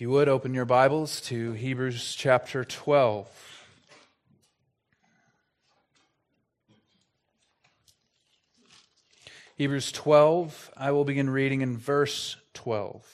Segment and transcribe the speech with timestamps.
[0.00, 3.28] If you would, open your Bibles to Hebrews chapter 12.
[9.56, 13.04] Hebrews 12, I will begin reading in verse 12.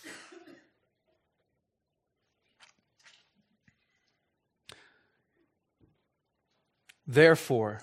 [7.05, 7.83] Therefore,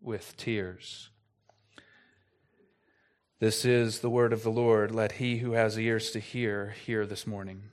[0.00, 1.10] with tears.
[3.38, 4.94] This is the word of the Lord.
[4.94, 7.70] Let he who has ears to hear hear this morning.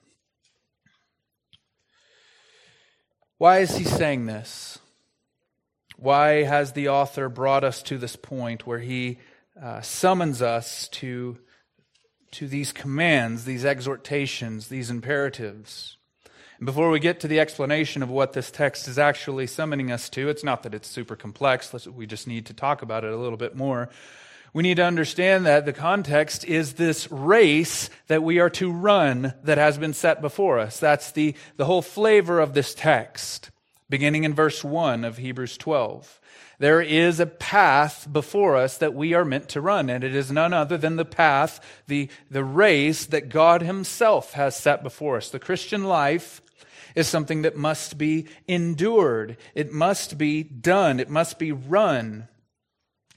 [3.37, 4.79] Why is he saying this?
[5.97, 9.19] Why has the author brought us to this point where he
[9.61, 11.37] uh, summons us to,
[12.31, 15.97] to these commands, these exhortations, these imperatives?
[16.63, 20.27] Before we get to the explanation of what this text is actually summoning us to,
[20.27, 23.37] it's not that it's super complex, we just need to talk about it a little
[23.37, 23.89] bit more.
[24.53, 29.35] We need to understand that the context is this race that we are to run
[29.43, 30.79] that has been set before us.
[30.79, 33.51] That's the, the whole flavor of this text,
[33.87, 36.19] beginning in verse 1 of Hebrews 12.
[36.57, 40.31] There is a path before us that we are meant to run, and it is
[40.31, 45.29] none other than the path, the, the race that God Himself has set before us.
[45.29, 46.41] The Christian life
[46.97, 49.37] is something that must be endured.
[49.53, 50.99] It must be done.
[50.99, 52.27] It must be run.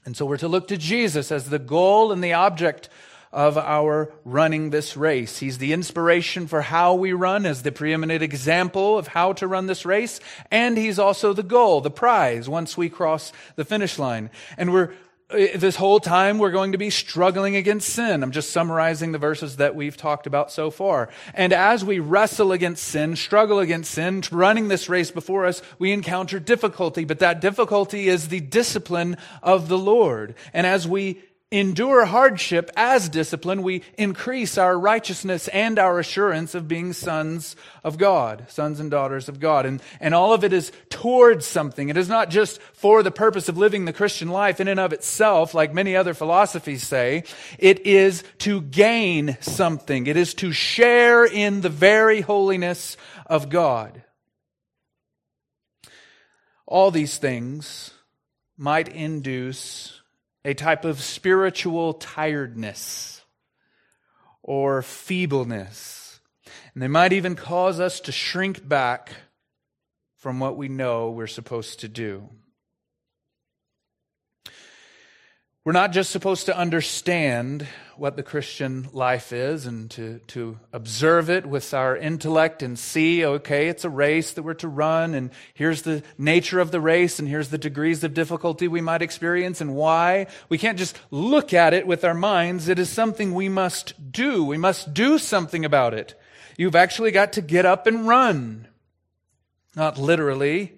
[0.05, 2.89] And so we're to look to Jesus as the goal and the object
[3.31, 5.39] of our running this race.
[5.39, 9.65] He's the inspiration for how we run, as the preeminent example of how to run
[9.65, 10.19] this race,
[10.51, 14.29] and he's also the goal, the prize, once we cross the finish line.
[14.57, 14.93] And we're
[15.31, 18.21] Uh, this whole time we're going to be struggling against sin.
[18.21, 21.09] I'm just summarizing the verses that we've talked about so far.
[21.33, 25.93] And as we wrestle against sin, struggle against sin, running this race before us, we
[25.93, 30.35] encounter difficulty, but that difficulty is the discipline of the Lord.
[30.53, 36.67] And as we endure hardship as discipline, we increase our righteousness and our assurance of
[36.67, 39.65] being sons of God, sons and daughters of God.
[39.65, 41.89] And, and all of it is towards something.
[41.89, 44.93] It is not just for the purpose of living the Christian life in and of
[44.93, 47.25] itself, like many other philosophies say.
[47.59, 50.07] It is to gain something.
[50.07, 52.95] It is to share in the very holiness
[53.25, 54.03] of God.
[56.65, 57.91] All these things
[58.57, 60.00] might induce
[60.43, 63.21] a type of spiritual tiredness
[64.41, 66.19] or feebleness.
[66.73, 69.11] And they might even cause us to shrink back
[70.17, 72.29] from what we know we're supposed to do.
[75.63, 77.67] We're not just supposed to understand
[78.01, 83.23] what the Christian life is and to, to observe it with our intellect and see,
[83.23, 87.19] okay, it's a race that we're to run, and here's the nature of the race,
[87.19, 90.25] and here's the degrees of difficulty we might experience and why.
[90.49, 92.67] We can't just look at it with our minds.
[92.67, 94.43] It is something we must do.
[94.43, 96.19] We must do something about it.
[96.57, 98.67] You've actually got to get up and run.
[99.75, 100.73] Not literally,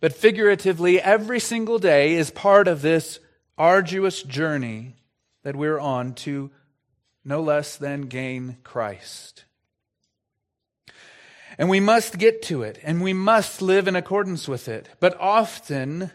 [0.00, 3.18] but figuratively, every single day is part of this
[3.58, 4.94] arduous journey
[5.42, 6.50] that we're on to
[7.24, 9.44] no less than gain Christ.
[11.58, 14.88] And we must get to it, and we must live in accordance with it.
[15.00, 16.12] But often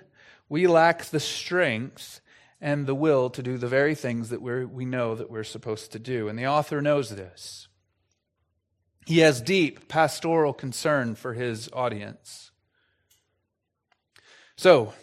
[0.48, 2.21] we lack the strength
[2.62, 6.00] and the will to do the very things that we know that we're supposed to
[6.00, 6.30] do.
[6.30, 7.68] And the author knows this.
[9.06, 12.51] He has deep pastoral concern for his audience.
[14.56, 14.94] So,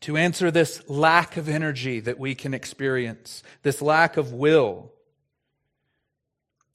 [0.00, 4.92] to answer this lack of energy that we can experience, this lack of will.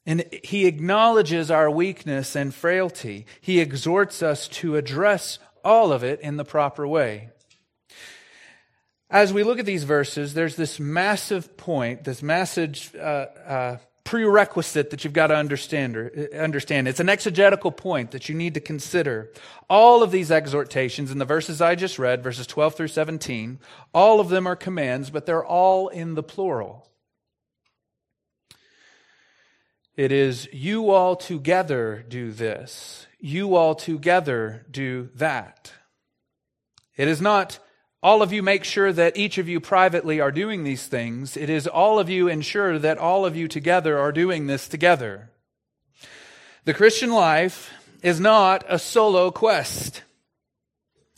[0.05, 3.25] And he acknowledges our weakness and frailty.
[3.39, 7.29] He exhorts us to address all of it in the proper way.
[9.09, 14.89] As we look at these verses, there's this massive point, this massive uh, uh, prerequisite
[14.89, 16.87] that you've got to understand, uh, understand.
[16.87, 19.31] It's an exegetical point that you need to consider.
[19.69, 23.59] All of these exhortations in the verses I just read, verses 12 through 17,
[23.93, 26.87] all of them are commands, but they're all in the plural.
[29.95, 33.07] It is, you all together do this.
[33.19, 35.73] You all together do that.
[36.95, 37.59] It is not,
[38.03, 41.37] all of you make sure that each of you privately are doing these things.
[41.37, 45.29] It is all of you ensure that all of you together are doing this together.
[46.65, 47.71] The Christian life
[48.01, 50.01] is not a solo quest.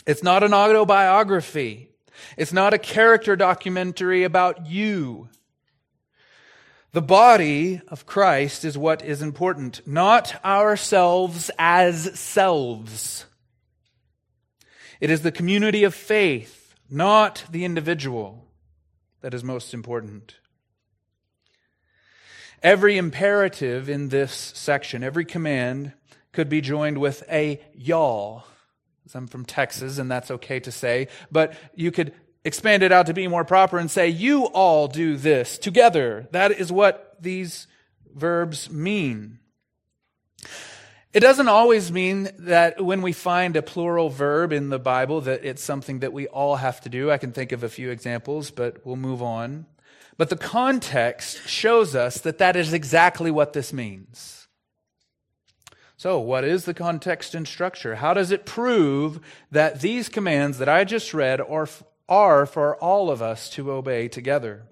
[0.06, 1.90] It's not an autobiography.
[2.38, 5.30] It's not a character documentary about you.
[6.92, 13.26] The body of Christ is what is important, not ourselves as selves.
[15.00, 16.63] It is the community of faith
[16.94, 18.46] not the individual,
[19.22, 20.36] that is most important.
[22.62, 25.94] Every imperative in this section, every command,
[26.32, 28.46] could be joined with a y'all.
[29.16, 32.14] I'm from Texas, and that's okay to say, but you could
[32.44, 36.28] expand it out to be more proper and say, You all do this together.
[36.32, 37.68] That is what these
[38.14, 39.40] verbs mean.
[41.14, 45.46] It doesn't always mean that when we find a plural verb in the Bible that
[45.46, 47.12] it's something that we all have to do.
[47.12, 49.68] I can think of a few examples, but we'll move on.
[50.18, 54.48] But the context shows us that that is exactly what this means.
[55.98, 57.96] So, what is the context and structure?
[57.96, 59.20] How does it prove
[59.52, 61.70] that these commands that I just read are,
[62.10, 64.64] are for all of us to obey together?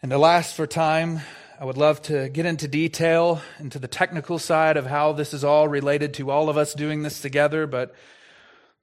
[0.00, 1.20] And alas, for time,
[1.60, 5.42] I would love to get into detail into the technical side of how this is
[5.42, 7.96] all related to all of us doing this together, but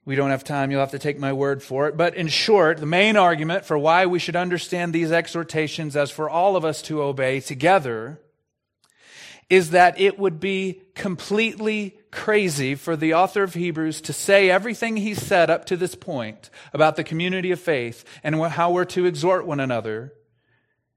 [0.04, 0.72] we don't have time.
[0.72, 1.96] You'll have to take my word for it.
[1.96, 6.30] But in short, the main argument for why we should understand these exhortations as for
[6.30, 8.20] all of us to obey together
[9.50, 14.98] is that it would be completely crazy for the author of Hebrews to say everything
[14.98, 19.06] he said up to this point about the community of faith and how we're to
[19.06, 20.12] exhort one another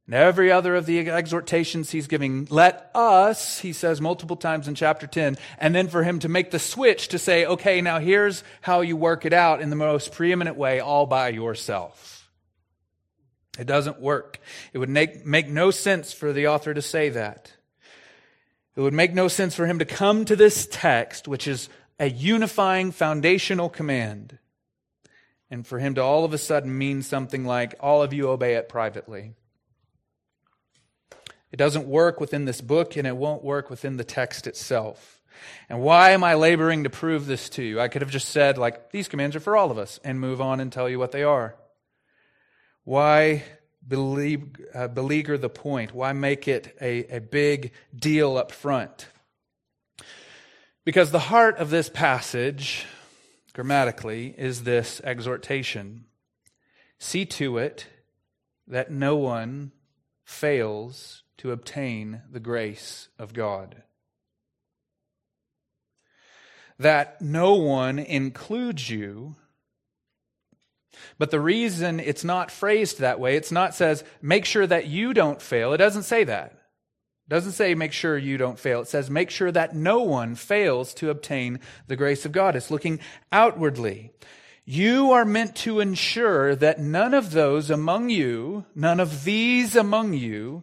[0.09, 4.75] and every other of the exhortations he's giving, let us, he says multiple times in
[4.75, 8.43] chapter 10, and then for him to make the switch to say, okay, now here's
[8.63, 12.31] how you work it out in the most preeminent way all by yourself.
[13.59, 14.41] It doesn't work.
[14.73, 17.53] It would make, make no sense for the author to say that.
[18.77, 21.69] It would make no sense for him to come to this text, which is
[22.01, 24.39] a unifying foundational command,
[25.51, 28.55] and for him to all of a sudden mean something like, all of you obey
[28.55, 29.35] it privately.
[31.53, 35.23] It doesn't work within this book and it won't work within the text itself.
[35.69, 37.81] And why am I laboring to prove this to you?
[37.81, 40.41] I could have just said, like, these commands are for all of us and move
[40.41, 41.55] on and tell you what they are.
[42.85, 43.45] Why
[43.91, 45.95] uh, beleaguer the point?
[45.95, 49.07] Why make it a, a big deal up front?
[50.85, 52.87] Because the heart of this passage,
[53.53, 56.07] grammatically, is this exhortation
[56.99, 57.87] See to it
[58.67, 59.73] that no one
[60.25, 63.83] fails to obtain the grace of God.
[66.79, 69.37] That no one includes you.
[71.17, 75.15] But the reason it's not phrased that way, it's not says, make sure that you
[75.15, 75.73] don't fail.
[75.73, 76.53] It doesn't say that.
[76.53, 78.81] It doesn't say make sure you don't fail.
[78.81, 82.57] It says make sure that no one fails to obtain the grace of God.
[82.57, 84.13] It's looking outwardly.
[84.65, 90.15] You are meant to ensure that none of those among you, none of these among
[90.15, 90.63] you,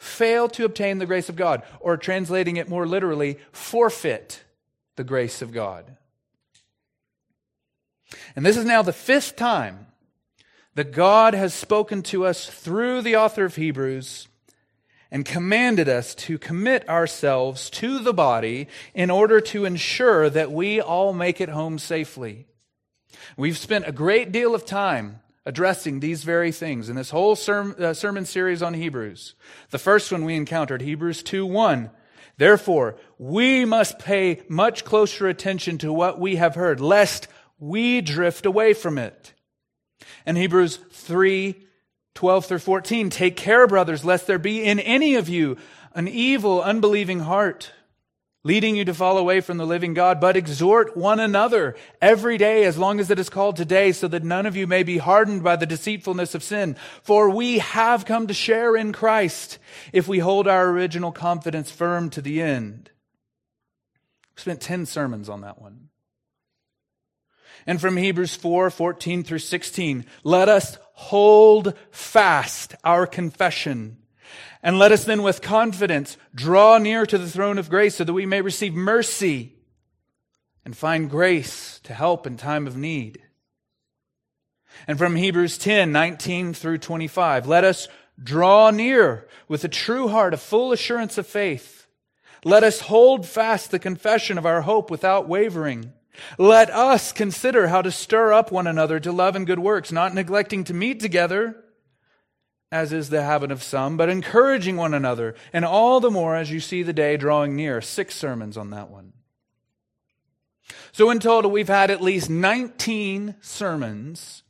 [0.00, 4.42] fail to obtain the grace of God, or translating it more literally, forfeit
[4.96, 5.96] the grace of God.
[8.34, 9.86] And this is now the fifth time
[10.74, 14.26] that God has spoken to us through the author of Hebrews
[15.10, 20.80] and commanded us to commit ourselves to the body in order to ensure that we
[20.80, 22.46] all make it home safely.
[23.36, 27.82] We've spent a great deal of time addressing these very things in this whole sermon,
[27.82, 29.34] uh, sermon series on Hebrews.
[29.70, 31.90] The first one we encountered, Hebrews 2 1.
[32.36, 37.28] Therefore, we must pay much closer attention to what we have heard, lest
[37.58, 39.34] we drift away from it.
[40.24, 41.66] And Hebrews 3
[42.14, 43.08] 12 through 14.
[43.10, 45.56] Take care, brothers, lest there be in any of you
[45.94, 47.72] an evil, unbelieving heart
[48.42, 52.64] leading you to fall away from the living God, but exhort one another every day
[52.64, 55.42] as long as it is called today, so that none of you may be hardened
[55.42, 56.76] by the deceitfulness of sin.
[57.02, 59.58] For we have come to share in Christ
[59.92, 62.90] if we hold our original confidence firm to the end.
[64.36, 65.88] We spent 10 sermons on that one.
[67.66, 73.98] And from Hebrews 4 14 through 16, let us hold fast our confession
[74.62, 78.12] And let us then with confidence draw near to the throne of grace so that
[78.12, 79.54] we may receive mercy
[80.64, 83.22] and find grace to help in time of need.
[84.86, 87.88] And from Hebrews 10, 19 through 25, let us
[88.22, 91.86] draw near with a true heart, a full assurance of faith.
[92.44, 95.92] Let us hold fast the confession of our hope without wavering.
[96.38, 100.14] Let us consider how to stir up one another to love and good works, not
[100.14, 101.64] neglecting to meet together,
[102.72, 106.50] as is the habit of some, but encouraging one another, and all the more as
[106.50, 107.80] you see the day drawing near.
[107.80, 109.12] Six sermons on that one.
[110.92, 114.42] So in total, we've had at least 19 sermons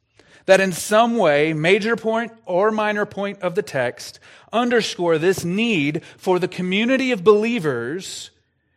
[0.47, 4.19] that in some way, major point or minor point of the text,
[4.53, 8.31] underscore this need for the community of believers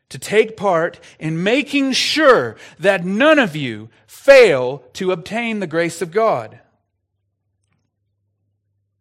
[0.09, 6.01] to take part in making sure that none of you fail to obtain the grace
[6.01, 6.59] of God.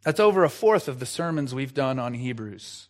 [0.05, 2.89] That's over a fourth of the sermons we've done on Hebrews.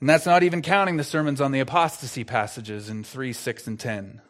[0.00, 3.78] And that's not even counting the sermons on the apostasy passages in 3, 6, and
[3.78, 4.20] 10.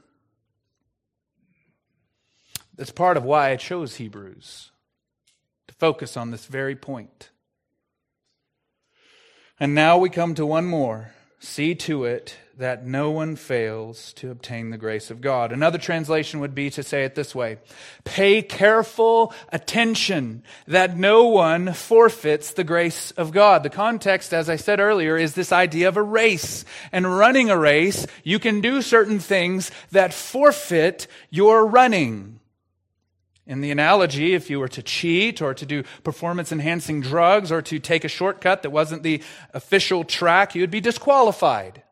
[2.77, 4.71] That's part of why I chose Hebrews,
[5.69, 7.31] to focus on this very point.
[9.59, 11.13] And now we come to one more.
[11.39, 15.51] See to it that no one fails to obtain the grace of God.
[15.51, 17.59] Another translation would be to say it this way
[18.05, 23.65] Pay careful attention that no one forfeits the grace of God.
[23.65, 26.65] The context, as I said earlier, is this idea of a race.
[26.93, 32.39] And running a race, you can do certain things that forfeit your running.
[33.45, 37.61] In the analogy, if you were to cheat or to do performance enhancing drugs or
[37.63, 39.21] to take a shortcut that wasn't the
[39.53, 41.83] official track, you would be disqualified.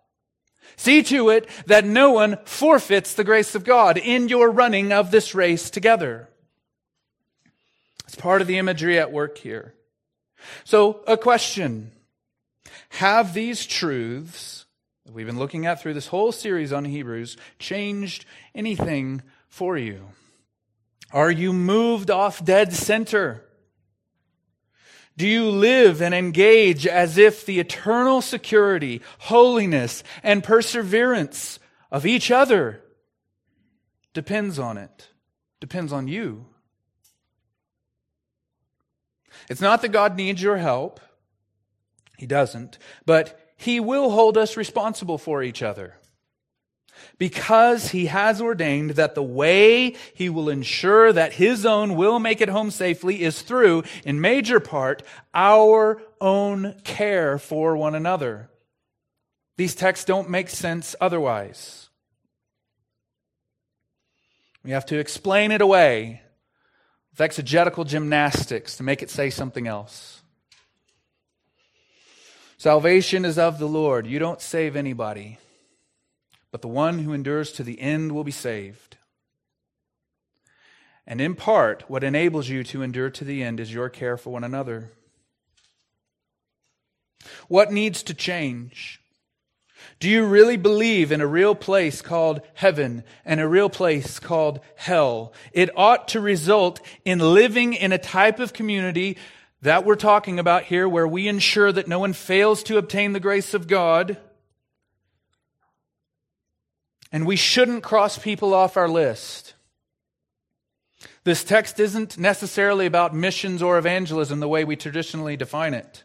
[0.76, 5.10] See to it that no one forfeits the grace of God in your running of
[5.10, 6.28] this race together.
[8.04, 9.74] It's part of the imagery at work here.
[10.64, 11.92] So, a question.
[12.90, 14.66] Have these truths
[15.04, 18.24] that we've been looking at through this whole series on Hebrews changed
[18.54, 20.08] anything for you?
[21.12, 23.44] Are you moved off dead center?
[25.16, 31.58] Do you live and engage as if the eternal security, holiness, and perseverance
[31.90, 32.82] of each other
[34.14, 35.08] depends on it?
[35.60, 36.46] Depends on you.
[39.48, 41.00] It's not that God needs your help.
[42.16, 42.78] He doesn't.
[43.04, 45.99] But He will hold us responsible for each other
[47.18, 52.40] because he has ordained that the way he will ensure that his own will make
[52.40, 55.02] it home safely is through, in major part,
[55.34, 58.50] our own care for one another.
[59.56, 61.88] These texts don't make sense otherwise.
[64.64, 66.22] We have to explain it away
[67.10, 70.22] with exegetical gymnastics to make it say something else.
[72.56, 74.06] Salvation is of the Lord.
[74.06, 75.38] You don't save anybody
[76.52, 78.96] but the one who endures to the end will be saved.
[81.06, 84.30] And in part, what enables you to endure to the end is your care for
[84.30, 84.90] one another.
[87.48, 89.00] What needs to change?
[89.98, 94.60] Do you really believe in a real place called heaven and a real place called
[94.76, 95.32] hell?
[95.52, 99.18] It ought to result in living in a type of community
[99.62, 103.20] that we're talking about here where we ensure that no one fails to obtain the
[103.20, 104.16] grace of God
[107.12, 109.54] and we shouldn't cross people off our list.
[111.24, 116.04] This text isn't necessarily about missions or evangelism the way we traditionally define it.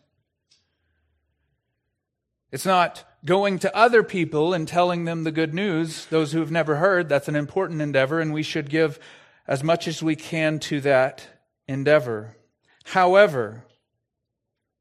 [2.52, 6.52] It's not going to other people and telling them the good news, those who have
[6.52, 7.10] never heard.
[7.10, 9.00] That's an important endeavor, and we should give
[9.48, 11.28] as much as we can to that
[11.68, 12.38] endeavor.
[12.86, 13.66] However,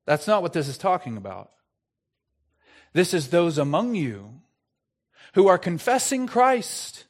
[0.04, 1.50] that's not what this is talking about.
[2.92, 4.40] This is those among you
[5.34, 7.04] who are confessing Christ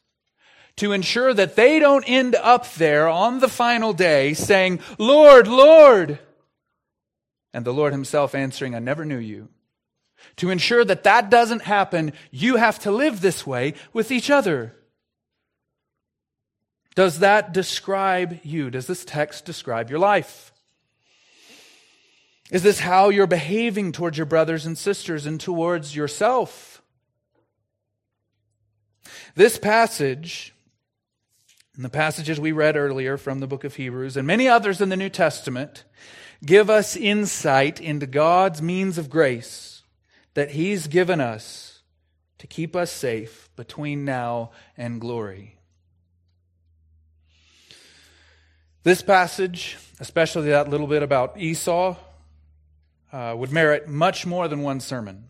[0.77, 6.19] to ensure that they don't end up there on the final day saying, Lord, Lord.
[7.53, 9.49] And the Lord himself answering, I never knew you.
[10.37, 14.75] To ensure that that doesn't happen, you have to live this way with each other.
[16.95, 18.71] Does that describe you?
[18.71, 20.53] Does this text describe your life?
[22.51, 26.74] Is this how you're behaving towards your brothers and sisters and towards yourself?
[29.37, 30.55] This passage,
[31.75, 34.91] and the passages we read earlier from the book of Hebrews, and many others in
[34.91, 35.83] the New Testament,
[36.45, 39.83] give us insight into God's means of grace
[40.35, 41.83] that He's given us
[42.39, 45.57] to keep us safe between now and glory.
[48.85, 51.97] This passage, especially that little bit about Esau,
[53.13, 55.25] uh, would merit much more than one sermon.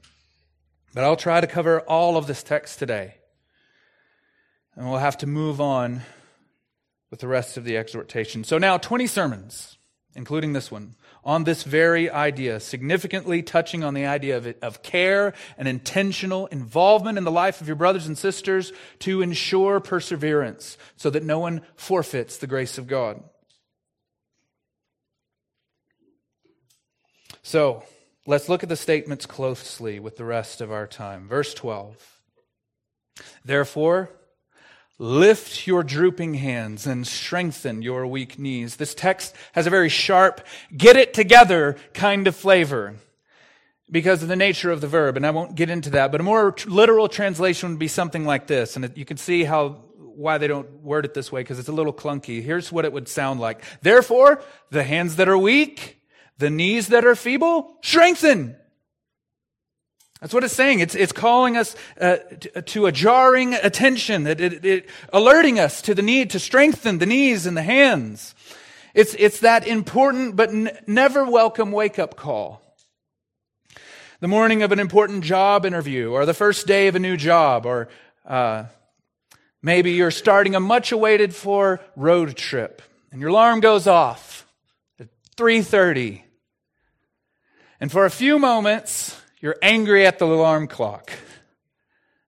[0.92, 3.14] But I'll try to cover all of this text today.
[4.76, 6.02] And we'll have to move on
[7.10, 8.42] with the rest of the exhortation.
[8.42, 9.78] So now, 20 sermons,
[10.16, 14.82] including this one, on this very idea, significantly touching on the idea of, it, of
[14.82, 20.76] care and intentional involvement in the life of your brothers and sisters to ensure perseverance
[20.96, 23.22] so that no one forfeits the grace of God.
[27.42, 27.84] So,
[28.26, 31.28] let's look at the statements closely with the rest of our time.
[31.28, 31.96] Verse 12.
[33.44, 34.10] Therefore,
[34.98, 38.76] Lift your drooping hands and strengthen your weak knees.
[38.76, 40.40] This text has a very sharp,
[40.76, 42.94] get it together kind of flavor
[43.90, 46.24] because of the nature of the verb, and I won't get into that, but a
[46.24, 49.80] more literal translation would be something like this, and you can see how
[50.16, 52.42] why they don't word it this way because it's a little clunky.
[52.42, 53.62] Here's what it would sound like.
[53.82, 56.00] Therefore, the hands that are weak,
[56.38, 58.56] the knees that are feeble, strengthen.
[60.24, 60.80] That's what it's saying.
[60.80, 65.82] It's, it's calling us uh, to, to, a jarring attention, it, it, it, alerting us
[65.82, 68.34] to the need to strengthen the knees and the hands.
[68.94, 72.62] It's, it's that important but n- never welcome wake up call.
[74.20, 77.66] The morning of an important job interview, or the first day of a new job,
[77.66, 77.90] or
[78.24, 78.64] uh,
[79.60, 82.80] maybe you're starting a much awaited for road trip,
[83.12, 84.46] and your alarm goes off
[84.98, 86.22] at 3:30.
[87.78, 91.12] And for a few moments, you're angry at the alarm clock.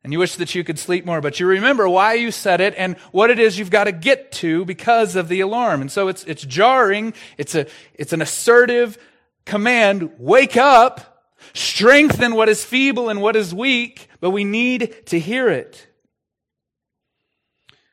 [0.04, 2.74] And you wish that you could sleep more, but you remember why you set it
[2.76, 5.80] and what it is you've got to get to because of the alarm.
[5.80, 7.14] And so it's, it's jarring.
[7.38, 8.98] It's a, it's an assertive
[9.46, 10.10] command.
[10.18, 11.32] Wake up.
[11.54, 15.86] Strengthen what is feeble and what is weak, but we need to hear it.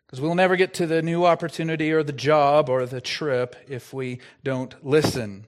[0.05, 3.93] Because we'll never get to the new opportunity or the job or the trip if
[3.93, 5.45] we don't listen.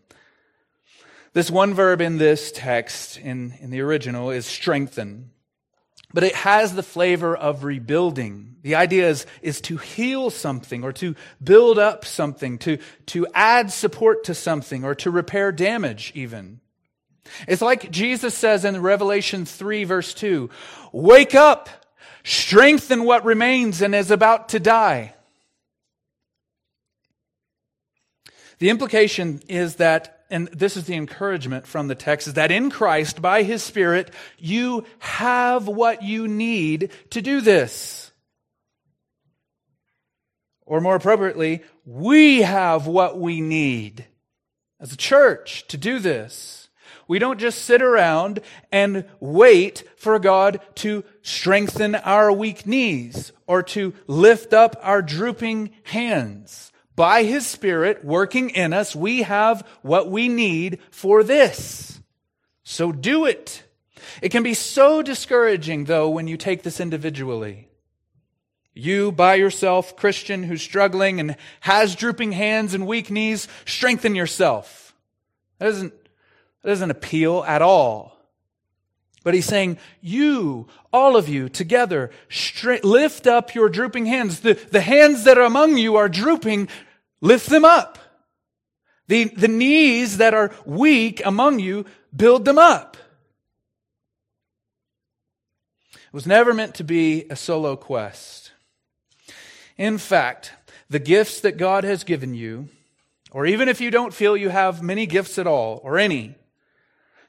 [1.35, 5.31] This one verb in this text, in, in the original, is strengthen.
[6.13, 8.55] But it has the flavor of rebuilding.
[8.61, 13.69] The idea is, is to heal something or to build up something, to, to add
[13.73, 16.61] support to something or to repair damage even.
[17.49, 20.49] It's like Jesus says in Revelation 3 verse 2,
[20.93, 21.67] wake up,
[22.23, 25.13] strengthen what remains and is about to die.
[28.59, 32.71] The implication is that and this is the encouragement from the text, is that in
[32.71, 38.11] Christ, by His Spirit, you have what you need to do this.
[40.65, 44.05] Or more appropriately, we have what we need
[44.79, 46.69] as a church to do this.
[47.07, 48.39] We don't just sit around
[48.71, 55.69] and wait for God to strengthen our weak knees or to lift up our drooping
[55.83, 62.01] hands by His Spirit working in us, we have what we need for this.
[62.63, 63.63] So do it.
[64.21, 67.67] It can be so discouraging, though, when you take this individually.
[68.73, 74.93] You, by yourself, Christian who's struggling and has drooping hands and weak knees, strengthen yourself.
[75.59, 75.93] That doesn't,
[76.61, 78.15] that doesn't appeal at all.
[79.23, 82.11] But he's saying, you, all of you, together,
[82.83, 84.41] lift up your drooping hands.
[84.41, 86.67] The, the hands that are among you are drooping.
[87.25, 87.97] Lift them up.
[89.07, 91.85] The, the knees that are weak among you,
[92.15, 92.97] build them up.
[95.95, 98.51] It was never meant to be a solo quest.
[99.75, 100.53] In fact,
[100.87, 102.69] the gifts that God has given you,
[103.31, 106.35] or even if you don't feel you have many gifts at all, or any,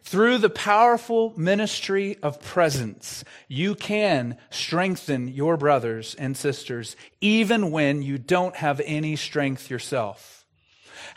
[0.07, 8.03] through the powerful ministry of presence, you can strengthen your brothers and sisters even when
[8.03, 10.45] you don't have any strength yourself.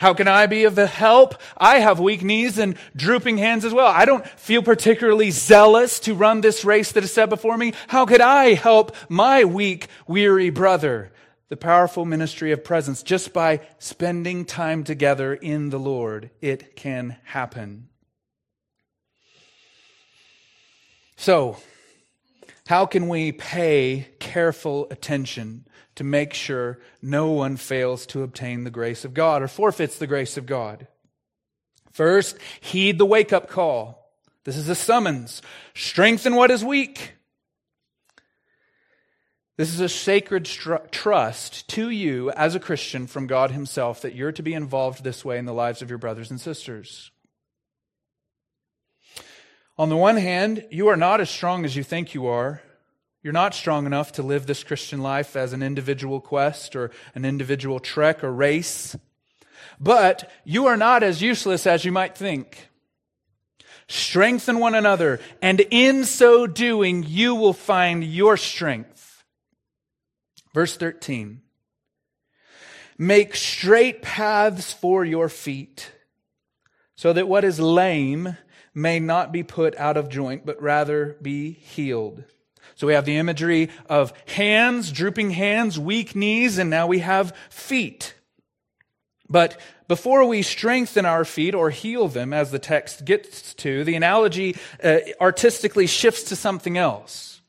[0.00, 1.40] How can I be of the help?
[1.56, 3.86] I have weak knees and drooping hands as well.
[3.86, 7.74] I don't feel particularly zealous to run this race that is set before me.
[7.86, 11.12] How could I help my weak, weary brother?
[11.48, 16.30] The powerful ministry of presence just by spending time together in the Lord.
[16.40, 17.89] It can happen.
[21.20, 21.58] So,
[22.66, 28.70] how can we pay careful attention to make sure no one fails to obtain the
[28.70, 30.86] grace of God or forfeits the grace of God?
[31.92, 34.10] First, heed the wake up call.
[34.44, 35.42] This is a summons.
[35.74, 37.12] Strengthen what is weak.
[39.58, 44.14] This is a sacred str- trust to you as a Christian from God Himself that
[44.14, 47.10] you're to be involved this way in the lives of your brothers and sisters.
[49.80, 52.60] On the one hand, you are not as strong as you think you are.
[53.22, 57.24] You're not strong enough to live this Christian life as an individual quest or an
[57.24, 58.94] individual trek or race.
[59.80, 62.68] But you are not as useless as you might think.
[63.88, 69.24] Strengthen one another, and in so doing, you will find your strength.
[70.52, 71.40] Verse 13.
[72.98, 75.90] Make straight paths for your feet,
[76.96, 78.36] so that what is lame
[78.74, 82.24] may not be put out of joint, but rather be healed.
[82.74, 87.36] So we have the imagery of hands, drooping hands, weak knees, and now we have
[87.50, 88.14] feet.
[89.28, 93.96] But before we strengthen our feet or heal them, as the text gets to, the
[93.96, 97.40] analogy uh, artistically shifts to something else.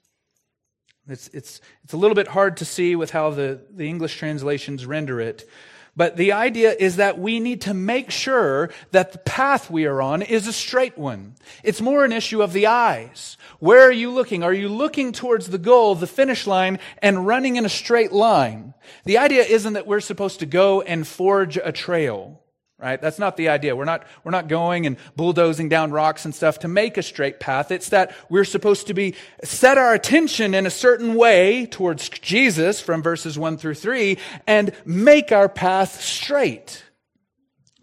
[1.07, 4.85] It's, it's, it's a little bit hard to see with how the, the English translations
[4.85, 5.49] render it.
[5.95, 10.01] But the idea is that we need to make sure that the path we are
[10.01, 11.35] on is a straight one.
[11.63, 13.37] It's more an issue of the eyes.
[13.59, 14.41] Where are you looking?
[14.41, 18.73] Are you looking towards the goal, the finish line, and running in a straight line?
[19.03, 22.41] The idea isn't that we're supposed to go and forge a trail
[22.81, 22.99] right?
[22.99, 23.75] That's not the idea.
[23.75, 27.39] We're not, we're not going and bulldozing down rocks and stuff to make a straight
[27.39, 27.71] path.
[27.71, 32.81] It's that we're supposed to be, set our attention in a certain way towards Jesus
[32.81, 34.17] from verses one through three
[34.47, 36.83] and make our path straight.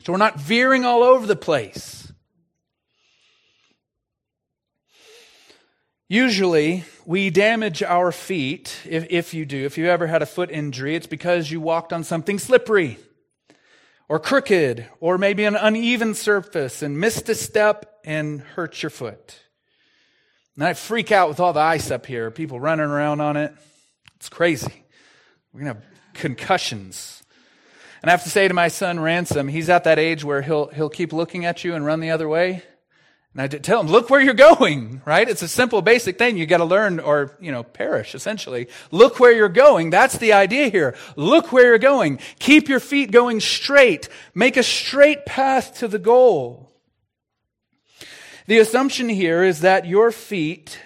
[0.05, 2.13] So we're not veering all over the place.
[6.11, 9.67] Usually, we damage our feet, if, if you do.
[9.67, 12.99] If you ever had a foot injury, it's because you walked on something slippery
[14.09, 19.39] or crooked or maybe an uneven surface and missed a step and hurt your foot.
[20.57, 23.55] And I freak out with all the ice up here, people running around on it.
[24.17, 24.85] It's crazy.
[25.53, 27.23] We're going to have concussions.
[28.03, 30.67] And I have to say to my son Ransom, he's at that age where he'll,
[30.69, 32.63] he'll keep looking at you and run the other way.
[33.39, 35.29] And I tell them, look where you're going, right?
[35.29, 38.67] It's a simple, basic thing you got to learn or, you know, perish, essentially.
[38.91, 39.91] Look where you're going.
[39.91, 40.97] That's the idea here.
[41.15, 42.19] Look where you're going.
[42.41, 44.09] Keep your feet going straight.
[44.35, 46.73] Make a straight path to the goal.
[48.49, 50.81] The assumption here is that your feet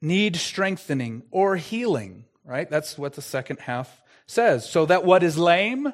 [0.00, 2.70] need strengthening or healing, right?
[2.70, 4.66] That's what the second half says.
[4.70, 5.92] So that what is lame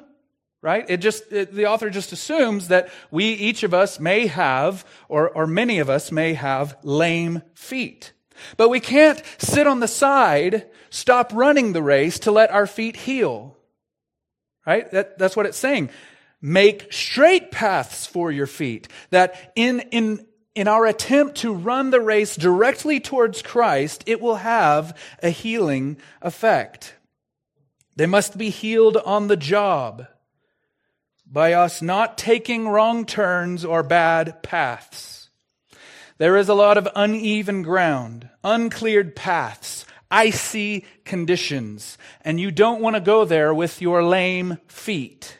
[0.61, 0.85] right?
[0.87, 5.29] It just, it, the author just assumes that we, each of us may have, or,
[5.29, 8.13] or many of us may have lame feet.
[8.57, 12.95] But we can't sit on the side, stop running the race to let our feet
[12.95, 13.57] heal.
[14.65, 14.89] Right?
[14.91, 15.89] That, that's what it's saying.
[16.41, 18.87] Make straight paths for your feet.
[19.09, 24.35] That in, in, in our attempt to run the race directly towards Christ, it will
[24.35, 26.95] have a healing effect.
[27.95, 30.07] They must be healed on the job
[31.31, 35.29] by us not taking wrong turns or bad paths.
[36.17, 42.95] There is a lot of uneven ground, uncleared paths, icy conditions, and you don't want
[42.95, 45.39] to go there with your lame feet.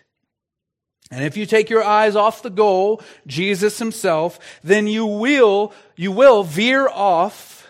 [1.11, 6.11] And if you take your eyes off the goal, Jesus himself, then you will, you
[6.11, 7.67] will veer off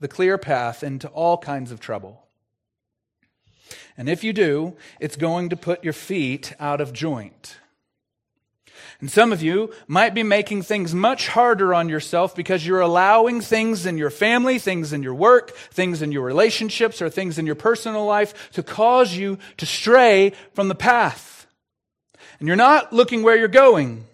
[0.00, 2.25] the clear path into all kinds of trouble.
[3.96, 7.56] And if you do, it's going to put your feet out of joint.
[9.00, 13.40] And some of you might be making things much harder on yourself because you're allowing
[13.40, 17.46] things in your family, things in your work, things in your relationships, or things in
[17.46, 21.46] your personal life to cause you to stray from the path.
[22.38, 24.06] And you're not looking where you're going.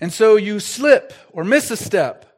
[0.00, 2.33] And so you slip or miss a step.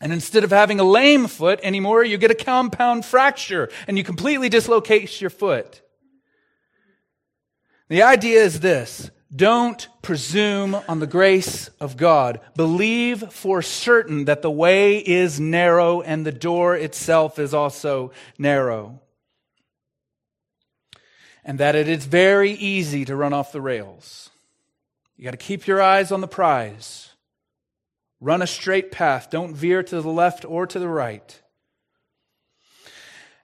[0.00, 4.04] And instead of having a lame foot anymore, you get a compound fracture and you
[4.04, 5.82] completely dislocate your foot.
[7.88, 9.10] The idea is this.
[9.34, 12.40] Don't presume on the grace of God.
[12.56, 19.00] Believe for certain that the way is narrow and the door itself is also narrow.
[21.44, 24.30] And that it is very easy to run off the rails.
[25.16, 27.09] You got to keep your eyes on the prize.
[28.20, 29.30] Run a straight path.
[29.30, 31.40] Don't veer to the left or to the right.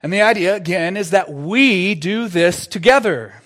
[0.03, 3.43] And the idea, again, is that we do this together.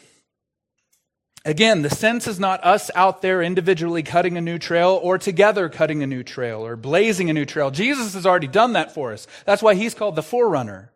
[1.45, 5.69] Again, the sense is not us out there individually cutting a new trail or together
[5.71, 7.71] cutting a new trail or blazing a new trail.
[7.71, 9.27] Jesus has already done that for us.
[9.47, 10.93] That's why he's called the forerunner.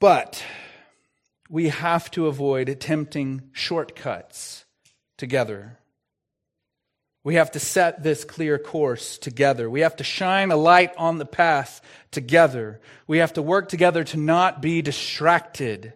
[0.00, 0.44] But
[1.48, 4.64] we have to avoid attempting shortcuts
[5.16, 5.78] together.
[7.24, 9.70] We have to set this clear course together.
[9.70, 11.80] We have to shine a light on the path
[12.10, 12.80] together.
[13.06, 15.92] We have to work together to not be distracted.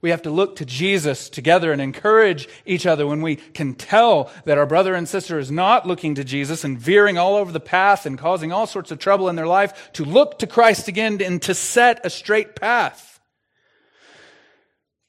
[0.00, 4.30] We have to look to Jesus together and encourage each other when we can tell
[4.44, 7.60] that our brother and sister is not looking to Jesus and veering all over the
[7.60, 11.20] path and causing all sorts of trouble in their life, to look to Christ again
[11.22, 13.20] and to set a straight path.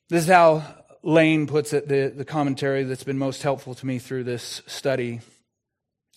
[0.10, 0.64] This is how
[1.04, 5.22] Lane puts it, the, the commentary that's been most helpful to me through this study.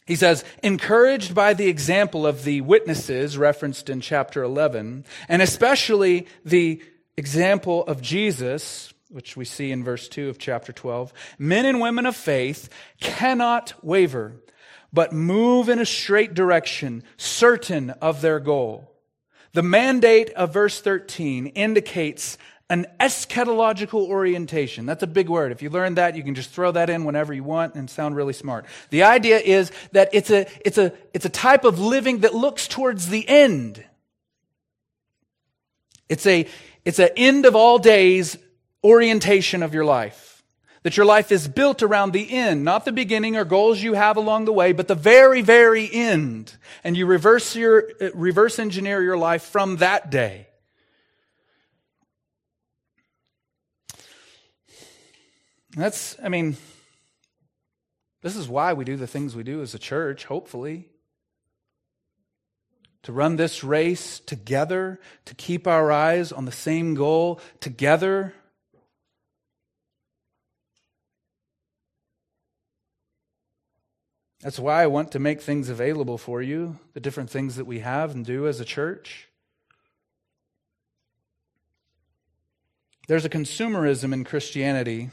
[0.07, 6.27] He says, encouraged by the example of the witnesses referenced in chapter 11, and especially
[6.45, 6.83] the
[7.17, 12.07] example of Jesus, which we see in verse 2 of chapter 12, men and women
[12.07, 12.69] of faith
[13.01, 14.35] cannot waver,
[14.93, 18.91] but move in a straight direction, certain of their goal.
[19.53, 22.39] The mandate of verse 13 indicates
[22.71, 24.87] an eschatological orientation.
[24.87, 25.51] That's a big word.
[25.51, 28.15] If you learn that, you can just throw that in whenever you want and sound
[28.15, 28.65] really smart.
[28.91, 32.69] The idea is that it's a, it's a, it's a type of living that looks
[32.69, 33.85] towards the end.
[36.09, 36.47] It's a,
[36.85, 38.39] it's an end of all days
[38.85, 40.45] orientation of your life.
[40.85, 44.17] That your life is built around the end, not the beginning or goals you have
[44.17, 46.57] along the way, but the very, very end.
[46.85, 50.47] And you reverse your, reverse engineer your life from that day.
[55.77, 56.57] That's, I mean,
[58.23, 60.89] this is why we do the things we do as a church, hopefully.
[63.05, 68.35] To run this race together, to keep our eyes on the same goal together.
[74.43, 77.81] That's why I want to make things available for you, the different things that we
[77.81, 79.29] have and do as a church.
[83.07, 85.11] There's a consumerism in Christianity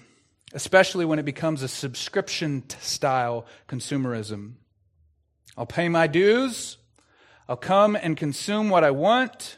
[0.53, 4.53] especially when it becomes a subscription style consumerism.
[5.57, 6.77] I'll pay my dues,
[7.49, 9.57] I'll come and consume what I want,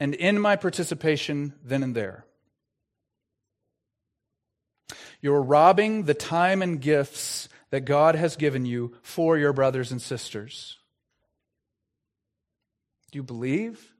[0.00, 2.24] and end my participation then and there.
[5.20, 10.00] You're robbing the time and gifts that God has given you for your brothers and
[10.00, 10.78] sisters.
[13.10, 13.92] Do you believe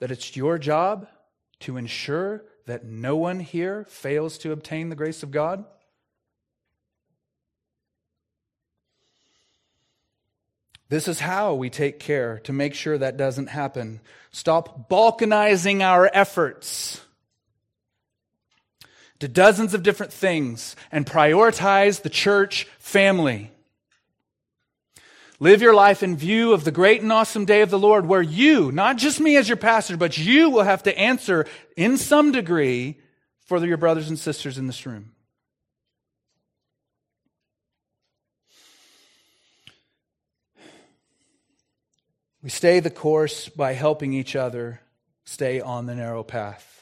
[0.00, 1.06] that it's your job
[1.60, 5.64] to ensure that no one here fails to obtain the grace of God?
[10.88, 14.00] This is how we take care to make sure that doesn't happen.
[14.30, 17.00] Stop balkanizing our efforts
[19.20, 23.51] to dozens of different things and prioritize the church family.
[25.42, 28.22] Live your life in view of the great and awesome day of the Lord, where
[28.22, 32.30] you, not just me as your pastor, but you will have to answer in some
[32.30, 33.00] degree
[33.46, 35.10] for your brothers and sisters in this room.
[42.40, 44.80] We stay the course by helping each other
[45.24, 46.81] stay on the narrow path.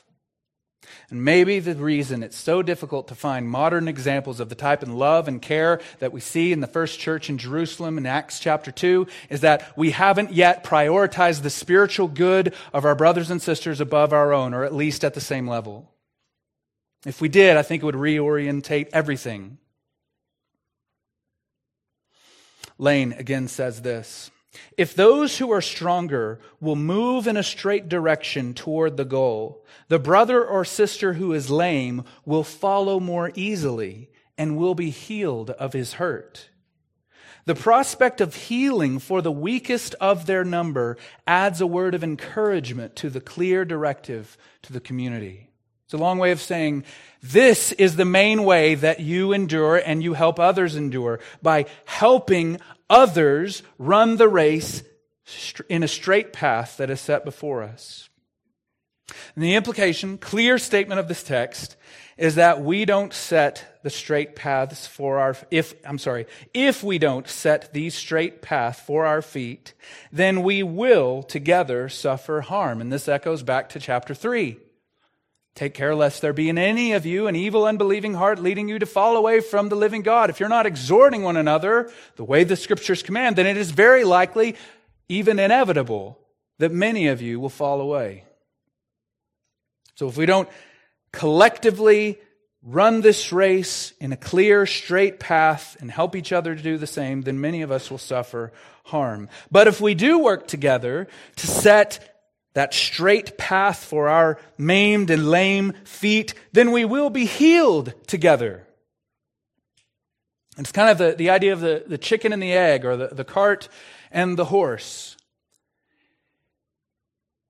[1.10, 4.88] And maybe the reason it's so difficult to find modern examples of the type of
[4.88, 8.70] love and care that we see in the first church in Jerusalem in Acts chapter
[8.70, 13.80] 2 is that we haven't yet prioritized the spiritual good of our brothers and sisters
[13.80, 15.90] above our own, or at least at the same level.
[17.06, 19.58] If we did, I think it would reorientate everything.
[22.78, 24.30] Lane again says this.
[24.76, 29.98] If those who are stronger will move in a straight direction toward the goal, the
[29.98, 35.72] brother or sister who is lame will follow more easily and will be healed of
[35.72, 36.50] his hurt.
[37.44, 42.96] The prospect of healing for the weakest of their number adds a word of encouragement
[42.96, 45.50] to the clear directive to the community.
[45.84, 46.84] It's a long way of saying
[47.22, 52.60] this is the main way that you endure and you help others endure by helping
[52.90, 54.82] others run the race
[55.68, 58.10] in a straight path that is set before us.
[59.34, 61.76] And the implication, clear statement of this text,
[62.16, 66.98] is that we don't set the straight paths for our, if, I'm sorry, if we
[66.98, 69.72] don't set these straight path for our feet,
[70.12, 72.80] then we will together suffer harm.
[72.80, 74.58] And this echoes back to chapter 3.
[75.54, 78.78] Take care lest there be in any of you an evil, unbelieving heart leading you
[78.78, 80.30] to fall away from the living God.
[80.30, 84.04] If you're not exhorting one another the way the scriptures command, then it is very
[84.04, 84.56] likely,
[85.08, 86.18] even inevitable,
[86.58, 88.24] that many of you will fall away.
[89.96, 90.48] So if we don't
[91.12, 92.18] collectively
[92.62, 96.86] run this race in a clear, straight path and help each other to do the
[96.86, 98.52] same, then many of us will suffer
[98.84, 99.28] harm.
[99.50, 102.19] But if we do work together to set
[102.54, 108.66] that straight path for our maimed and lame feet, then we will be healed together.
[110.58, 113.08] It's kind of the, the idea of the, the chicken and the egg, or the,
[113.08, 113.68] the cart
[114.10, 115.16] and the horse.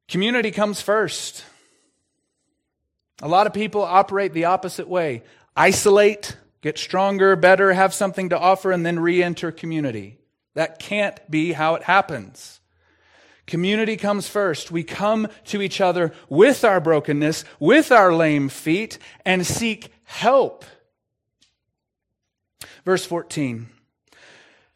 [0.09, 1.45] Community comes first.
[3.23, 5.23] A lot of people operate the opposite way
[5.57, 10.19] isolate, get stronger, better, have something to offer, and then re enter community.
[10.55, 12.60] That can't be how it happens.
[13.51, 14.71] Community comes first.
[14.71, 20.65] We come to each other with our brokenness, with our lame feet, and seek help.
[22.85, 23.69] Verse 14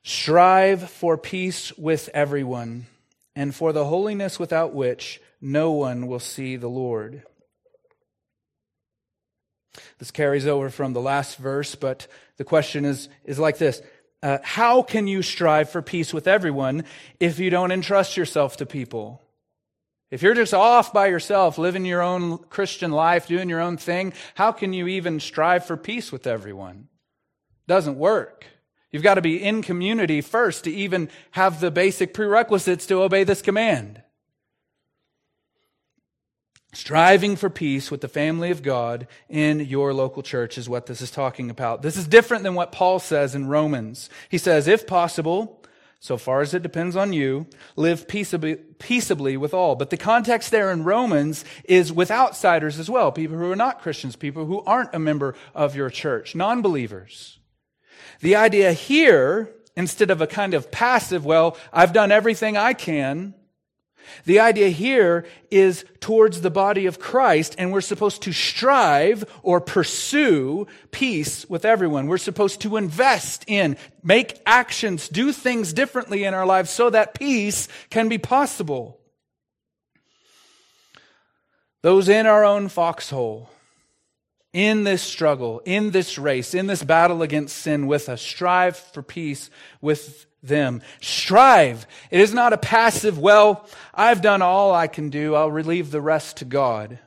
[0.02, 2.86] Strive for peace with everyone,
[3.36, 7.22] and for the holiness without which no one will see the Lord.
[10.00, 12.08] This carries over from the last verse, but
[12.38, 13.82] the question is, is like this
[14.24, 16.84] uh, How can you strive for peace with everyone
[17.20, 19.20] if you don't entrust yourself to people?
[20.10, 24.14] If you're just off by yourself, living your own Christian life, doing your own thing,
[24.34, 26.88] how can you even strive for peace with everyone?
[27.66, 28.46] Doesn't work.
[28.90, 33.24] You've got to be in community first to even have the basic prerequisites to obey
[33.24, 34.03] this command.
[36.74, 41.00] Striving for peace with the family of God in your local church is what this
[41.00, 41.82] is talking about.
[41.82, 44.10] This is different than what Paul says in Romans.
[44.28, 45.62] He says, if possible,
[46.00, 49.76] so far as it depends on you, live peaceably, peaceably with all.
[49.76, 53.80] But the context there in Romans is with outsiders as well, people who are not
[53.80, 57.38] Christians, people who aren't a member of your church, non believers.
[58.20, 63.34] The idea here, instead of a kind of passive, well, I've done everything I can,
[64.24, 69.60] the idea here is towards the body of Christ, and we're supposed to strive or
[69.60, 72.06] pursue peace with everyone.
[72.06, 77.14] We're supposed to invest in, make actions, do things differently in our lives so that
[77.14, 78.98] peace can be possible.
[81.82, 83.50] Those in our own foxhole,
[84.54, 89.02] in this struggle, in this race, in this battle against sin with us, strive for
[89.02, 89.50] peace
[89.82, 90.82] with them.
[91.00, 91.86] Strive.
[92.10, 95.34] It is not a passive, well, I've done all I can do.
[95.34, 96.98] I'll relieve the rest to God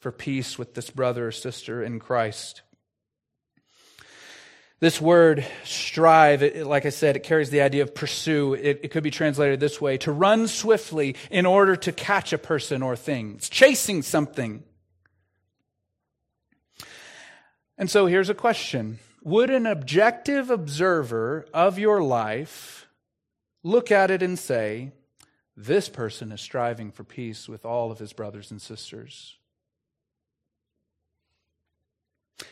[0.00, 2.62] for peace with this brother or sister in Christ.
[4.78, 8.52] This word strive, it, like I said, it carries the idea of pursue.
[8.52, 12.38] It, it could be translated this way to run swiftly in order to catch a
[12.38, 13.36] person or thing.
[13.36, 14.62] It's chasing something.
[17.78, 22.86] And so here's a question would an objective observer of your life
[23.64, 24.92] look at it and say,
[25.56, 29.36] this person is striving for peace with all of his brothers and sisters?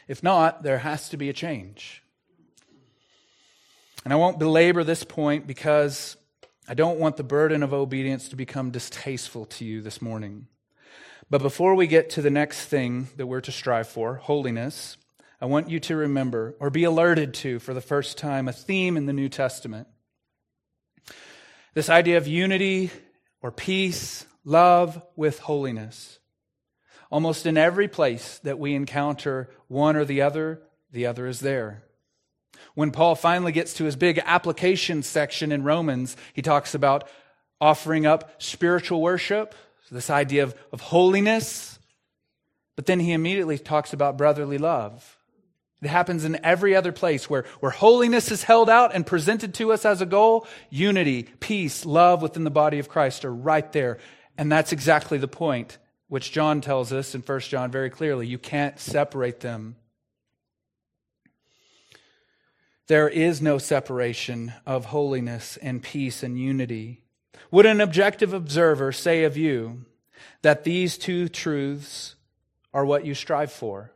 [0.08, 2.02] If not, there has to be a change.
[4.02, 6.16] And I won't belabor this point because
[6.66, 10.48] I don't want the burden of obedience to become distasteful to you this morning.
[11.30, 14.96] But before we get to the next thing that we're to strive for, holiness,
[15.44, 18.96] I want you to remember or be alerted to for the first time a theme
[18.96, 19.88] in the New Testament.
[21.74, 22.90] This idea of unity
[23.42, 26.18] or peace, love with holiness.
[27.10, 31.82] Almost in every place that we encounter one or the other, the other is there.
[32.74, 37.06] When Paul finally gets to his big application section in Romans, he talks about
[37.60, 39.54] offering up spiritual worship,
[39.90, 41.78] this idea of, of holiness.
[42.76, 45.13] But then he immediately talks about brotherly love.
[45.84, 49.70] It happens in every other place where, where holiness is held out and presented to
[49.70, 50.46] us as a goal.
[50.70, 53.98] Unity, peace, love within the body of Christ are right there.
[54.38, 55.76] And that's exactly the point,
[56.08, 58.26] which John tells us in 1 John very clearly.
[58.26, 59.76] You can't separate them.
[62.86, 67.02] There is no separation of holiness and peace and unity.
[67.50, 69.84] Would an objective observer say of you
[70.40, 72.14] that these two truths
[72.72, 73.93] are what you strive for?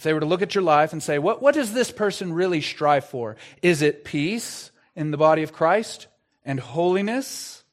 [0.00, 2.32] If they were to look at your life and say, what, what does this person
[2.32, 3.36] really strive for?
[3.60, 6.06] Is it peace in the body of Christ
[6.42, 7.64] and holiness?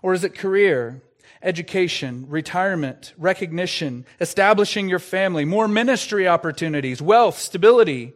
[0.00, 1.02] Or is it career,
[1.42, 8.12] education, retirement, recognition, establishing your family, more ministry opportunities, wealth, stability?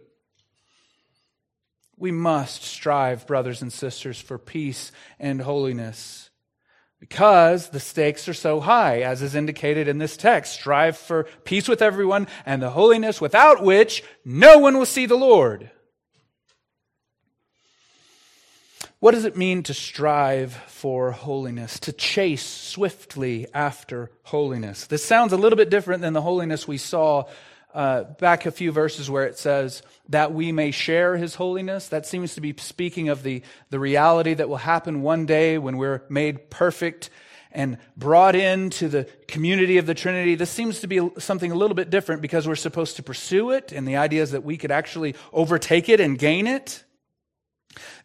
[1.97, 6.31] We must strive, brothers and sisters, for peace and holiness
[7.03, 10.53] because the stakes are so high, as is indicated in this text.
[10.53, 15.17] Strive for peace with everyone and the holiness without which no one will see the
[15.17, 15.69] Lord.
[19.01, 24.87] What does it mean to strive for holiness, to chase swiftly after holiness?
[24.87, 27.25] This sounds a little bit different than the holiness we saw
[27.75, 31.89] uh, back a few verses where it says that we may share his holiness.
[31.89, 35.77] That seems to be speaking of the, the reality that will happen one day when
[35.77, 37.11] we're made perfect
[37.51, 40.35] and brought into the community of the Trinity.
[40.35, 43.73] This seems to be something a little bit different because we're supposed to pursue it,
[43.73, 46.85] and the idea is that we could actually overtake it and gain it.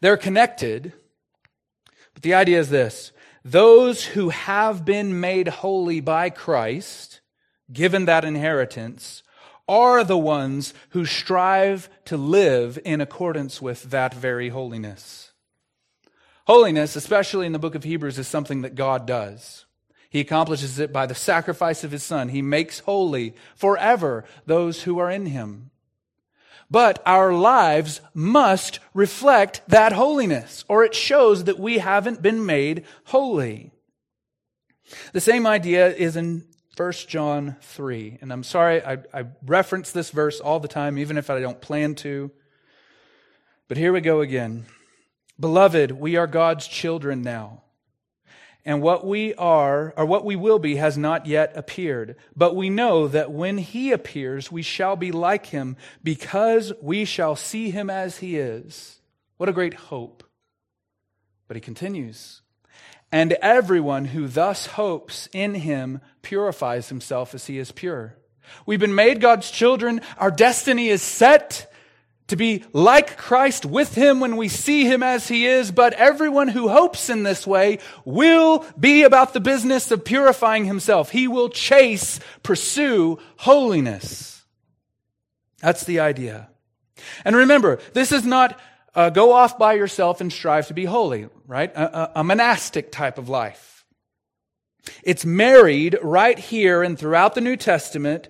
[0.01, 0.93] They're connected,
[2.13, 3.11] but the idea is this
[3.43, 7.21] those who have been made holy by Christ,
[7.71, 9.23] given that inheritance,
[9.67, 15.31] are the ones who strive to live in accordance with that very holiness.
[16.45, 19.65] Holiness, especially in the book of Hebrews, is something that God does.
[20.09, 22.29] He accomplishes it by the sacrifice of his son.
[22.29, 25.71] He makes holy forever those who are in him.
[26.71, 32.85] But our lives must reflect that holiness, or it shows that we haven't been made
[33.05, 33.71] holy.
[35.13, 36.45] The same idea is in
[36.77, 38.19] 1 John 3.
[38.21, 41.59] And I'm sorry, I, I, reference this verse all the time, even if I don't
[41.59, 42.29] plan to.
[43.67, 44.67] But here we go again.
[45.39, 47.63] Beloved, we are God's children now.
[48.63, 52.15] And what we are, or what we will be, has not yet appeared.
[52.35, 57.35] But we know that when he appears, we shall be like him, because we shall
[57.35, 58.99] see him as he is.
[59.37, 60.23] What a great hope.
[61.47, 62.41] But he continues.
[63.11, 68.15] And everyone who thus hopes in him purifies himself as he is pure.
[68.65, 70.01] We've been made God's children.
[70.17, 71.71] Our destiny is set
[72.27, 75.71] to be like Christ with him when we see him as he is.
[75.71, 81.09] But everyone who hopes in this way will be about the business of purifying himself.
[81.09, 84.43] He will chase, pursue holiness.
[85.59, 86.49] That's the idea.
[87.23, 88.59] And remember, this is not
[88.95, 91.73] uh, go off by yourself and strive to be holy, right?
[91.75, 93.85] A, a, a monastic type of life.
[95.03, 98.29] It's married right here and throughout the New Testament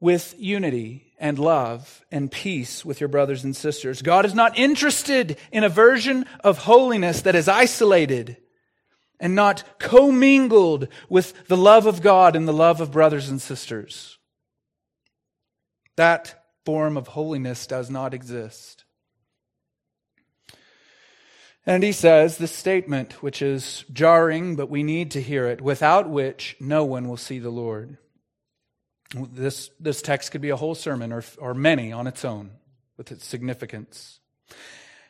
[0.00, 4.02] with unity and love and peace with your brothers and sisters.
[4.02, 8.36] God is not interested in a version of holiness that is isolated
[9.18, 14.18] and not commingled with the love of God and the love of brothers and sisters.
[15.96, 18.84] That form of holiness does not exist.
[21.66, 26.08] And he says this statement, which is jarring, but we need to hear it, without
[26.08, 27.98] which no one will see the Lord.
[29.14, 32.52] This, this text could be a whole sermon or, or many on its own
[32.96, 34.20] with its significance.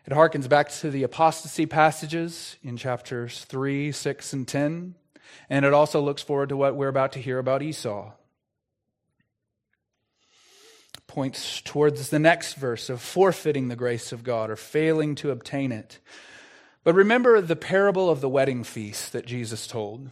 [0.07, 4.95] It harkens back to the apostasy passages in chapters 3, 6, and 10,
[5.51, 8.13] and it also looks forward to what we're about to hear about Esau.
[11.07, 15.73] Points towards the next verse of forfeiting the grace of God or failing to obtain
[15.73, 15.99] it.
[16.87, 20.09] But remember the parable of the wedding feast that Jesus told.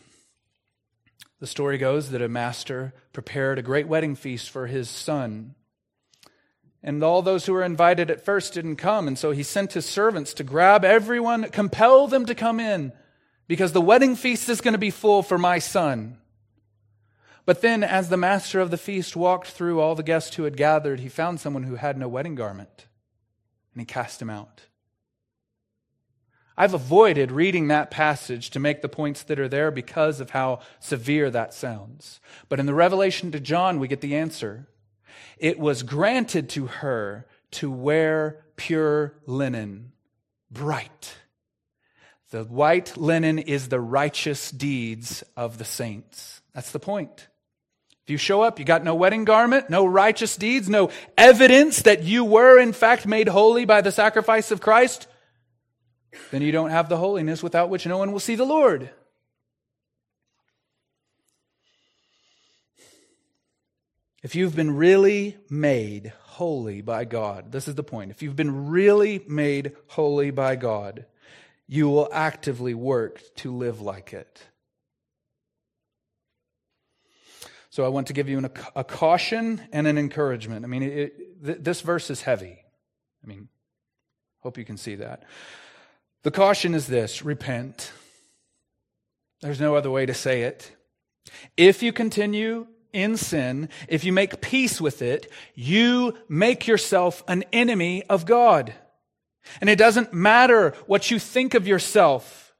[1.38, 5.54] The story goes that a master prepared a great wedding feast for his son.
[6.82, 9.86] And all those who were invited at first didn't come, and so he sent his
[9.86, 12.92] servants to grab everyone, compel them to come in,
[13.46, 16.18] because the wedding feast is going to be full for my son.
[17.46, 20.56] But then, as the master of the feast walked through all the guests who had
[20.56, 22.86] gathered, he found someone who had no wedding garment,
[23.74, 24.62] and he cast him out.
[26.56, 30.60] I've avoided reading that passage to make the points that are there because of how
[30.78, 32.20] severe that sounds.
[32.48, 34.68] But in the revelation to John, we get the answer.
[35.38, 39.92] It was granted to her to wear pure linen,
[40.50, 41.16] bright.
[42.30, 46.40] The white linen is the righteous deeds of the saints.
[46.54, 47.28] That's the point.
[48.04, 52.02] If you show up, you got no wedding garment, no righteous deeds, no evidence that
[52.02, 55.06] you were in fact made holy by the sacrifice of Christ,
[56.30, 58.90] then you don't have the holiness without which no one will see the Lord.
[64.22, 68.10] If you've been really made holy by God, this is the point.
[68.10, 71.04] If you've been really made holy by God,
[71.68, 74.42] you will actively work to live like it.
[77.68, 80.64] So I want to give you an, a caution and an encouragement.
[80.64, 82.64] I mean, it, th- this verse is heavy.
[83.22, 83.48] I mean,
[84.40, 85.24] hope you can see that.
[86.24, 87.92] The caution is this repent.
[89.42, 90.72] There's no other way to say it.
[91.56, 97.44] If you continue in sin, if you make peace with it, you make yourself an
[97.52, 98.72] enemy of God.
[99.60, 102.54] And it doesn't matter what you think of yourself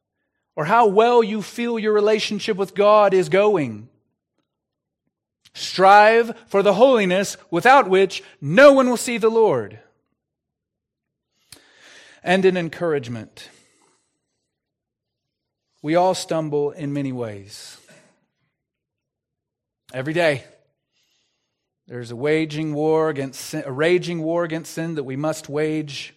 [0.55, 3.89] or how well you feel your relationship with God is going.
[5.55, 9.79] Strive for the holiness without which no one will see the Lord.
[12.25, 13.51] And an encouragement.
[15.83, 17.77] We all stumble in many ways.
[19.93, 20.45] Every day,
[21.87, 26.15] there's a waging war against sin, a raging war against sin that we must wage.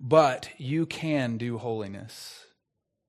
[0.00, 2.44] But you can do holiness.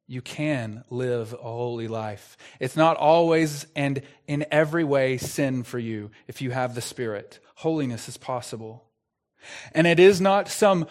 [0.07, 2.37] You can live a holy life.
[2.59, 7.39] It's not always and in every way sin for you if you have the Spirit.
[7.55, 8.85] Holiness is possible.
[9.73, 10.85] And it is not some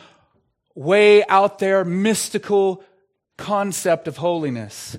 [0.79, 2.85] way out there mystical
[3.37, 4.97] concept of holiness.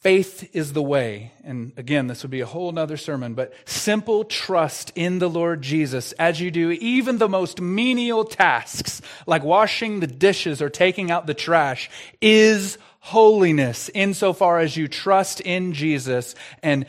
[0.00, 1.32] Faith is the way.
[1.44, 5.60] And again, this would be a whole nother sermon, but simple trust in the Lord
[5.60, 11.10] Jesus as you do even the most menial tasks, like washing the dishes or taking
[11.10, 11.90] out the trash,
[12.22, 16.86] is holiness insofar as you trust in Jesus and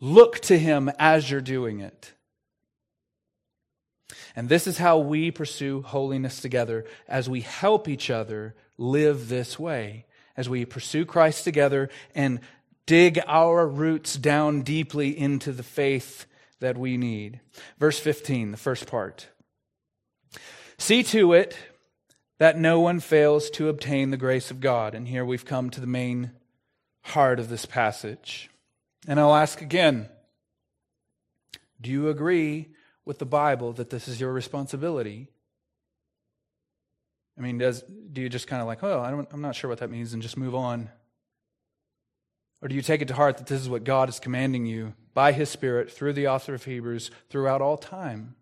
[0.00, 2.13] look to him as you're doing it.
[4.36, 9.58] And this is how we pursue holiness together as we help each other live this
[9.58, 10.06] way
[10.36, 12.40] as we pursue Christ together and
[12.86, 16.26] dig our roots down deeply into the faith
[16.60, 17.40] that we need.
[17.78, 19.28] Verse 15, the first part.
[20.78, 21.56] See to it
[22.38, 24.94] that no one fails to obtain the grace of God.
[24.94, 26.32] And here we've come to the main
[27.02, 28.50] heart of this passage.
[29.06, 30.08] And I'll ask again
[31.80, 32.68] do you agree
[33.04, 35.28] with the Bible that this is your responsibility?
[37.38, 37.82] I mean, does,
[38.12, 40.22] do you just kind of like, oh, I am not sure what that means and
[40.22, 40.88] just move on?
[42.62, 44.94] Or do you take it to heart that this is what God is commanding you
[45.12, 48.36] by His Spirit through the author of Hebrews throughout all time?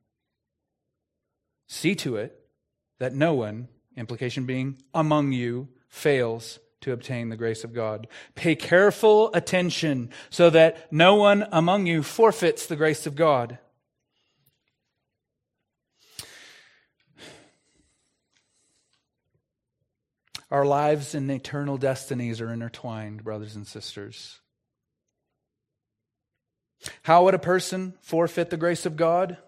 [1.67, 2.39] See to it
[2.99, 8.07] that no one, implication being among you, fails to obtain the grace of God.
[8.35, 13.59] Pay careful attention so that no one among you forfeits the grace of God.
[20.53, 24.39] Our lives and eternal destinies are intertwined, brothers and sisters.
[27.05, 29.39] How would a person forfeit the grace of God?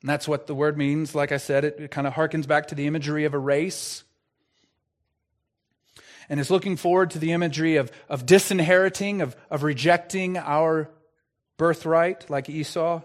[0.00, 1.16] And that's what the word means.
[1.16, 4.04] Like I said, it, it kind of harkens back to the imagery of a race.
[6.28, 10.88] And is looking forward to the imagery of, of disinheriting, of, of rejecting our
[11.56, 13.02] birthright, like Esau.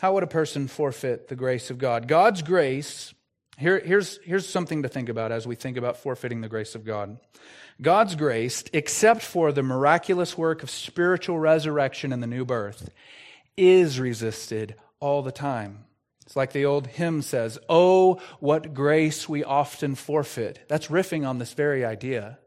[0.00, 2.08] How would a person forfeit the grace of God?
[2.08, 3.12] God's grace,
[3.58, 6.86] here, here's, here's something to think about as we think about forfeiting the grace of
[6.86, 7.18] God.
[7.82, 12.88] God's grace, except for the miraculous work of spiritual resurrection and the new birth,
[13.58, 15.84] is resisted all the time.
[16.24, 20.60] It's like the old hymn says, Oh, what grace we often forfeit.
[20.66, 22.38] That's riffing on this very idea.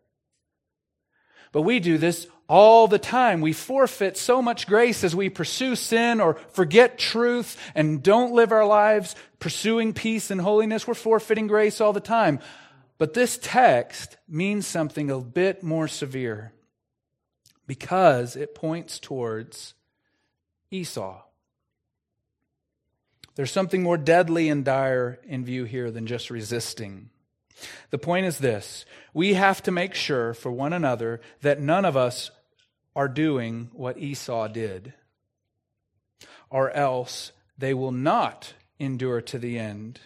[1.52, 3.42] But we do this all the time.
[3.42, 8.52] We forfeit so much grace as we pursue sin or forget truth and don't live
[8.52, 10.88] our lives pursuing peace and holiness.
[10.88, 12.40] We're forfeiting grace all the time.
[13.00, 16.54] But this text means something a bit more severe
[17.66, 19.74] because it points towards
[20.70, 21.24] Esau.
[23.34, 27.10] There's something more deadly and dire in view here than just resisting.
[27.90, 31.98] The point is this we have to make sure for one another that none of
[31.98, 32.30] us
[32.96, 34.94] are doing what Esau did,
[36.50, 40.00] or else they will not endure to the end.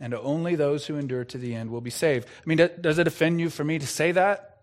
[0.00, 2.26] And only those who endure to the end will be saved.
[2.26, 4.58] I mean, does it offend you for me to say that?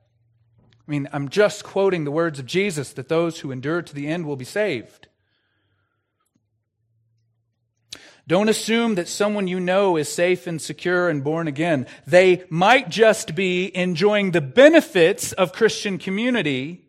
[0.85, 4.07] I mean, I'm just quoting the words of Jesus that those who endure to the
[4.07, 5.07] end will be saved.
[8.27, 11.87] Don't assume that someone you know is safe and secure and born again.
[12.05, 16.85] They might just be enjoying the benefits of Christian community.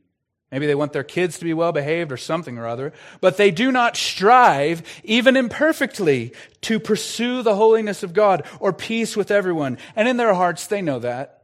[0.51, 3.53] Maybe they want their kids to be well behaved or something or other, but they
[3.53, 6.33] do not strive, even imperfectly,
[6.63, 9.79] to pursue the holiness of God or peace with everyone.
[9.95, 11.37] And in their hearts, they know that.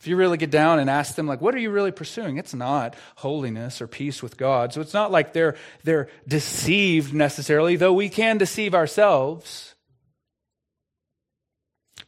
[0.00, 2.38] If you really get down and ask them, like, what are you really pursuing?
[2.38, 4.72] It's not holiness or peace with God.
[4.72, 9.74] So it's not like they're, they're deceived necessarily, though we can deceive ourselves.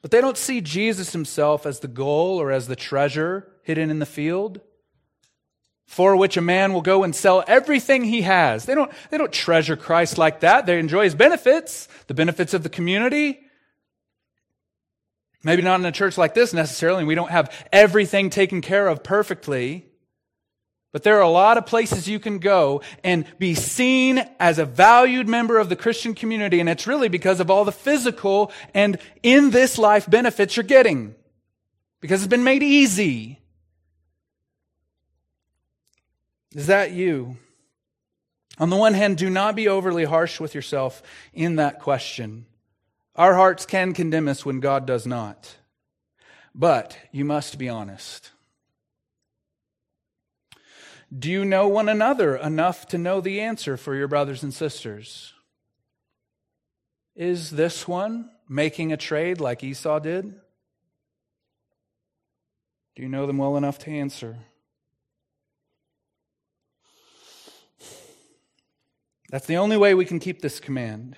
[0.02, 3.98] But they don't see Jesus himself as the goal or as the treasure hidden in
[3.98, 4.60] the field
[5.90, 8.64] for which a man will go and sell everything he has.
[8.64, 10.64] They don't, they don't treasure Christ like that.
[10.64, 13.40] They enjoy his benefits, the benefits of the community,
[15.42, 18.86] Maybe not in a church like this necessarily, and we don't have everything taken care
[18.86, 19.86] of perfectly.
[20.92, 24.66] But there are a lot of places you can go and be seen as a
[24.66, 28.98] valued member of the Christian community, and it's really because of all the physical and
[29.22, 31.14] in this life benefits you're getting.
[32.00, 33.39] Because it's been made easy.
[36.54, 37.36] Is that you?
[38.58, 42.46] On the one hand, do not be overly harsh with yourself in that question.
[43.16, 45.56] Our hearts can condemn us when God does not.
[46.54, 48.30] But you must be honest.
[51.16, 55.32] Do you know one another enough to know the answer for your brothers and sisters?
[57.16, 60.34] Is this one making a trade like Esau did?
[62.94, 64.36] Do you know them well enough to answer?
[69.30, 71.16] That's the only way we can keep this command.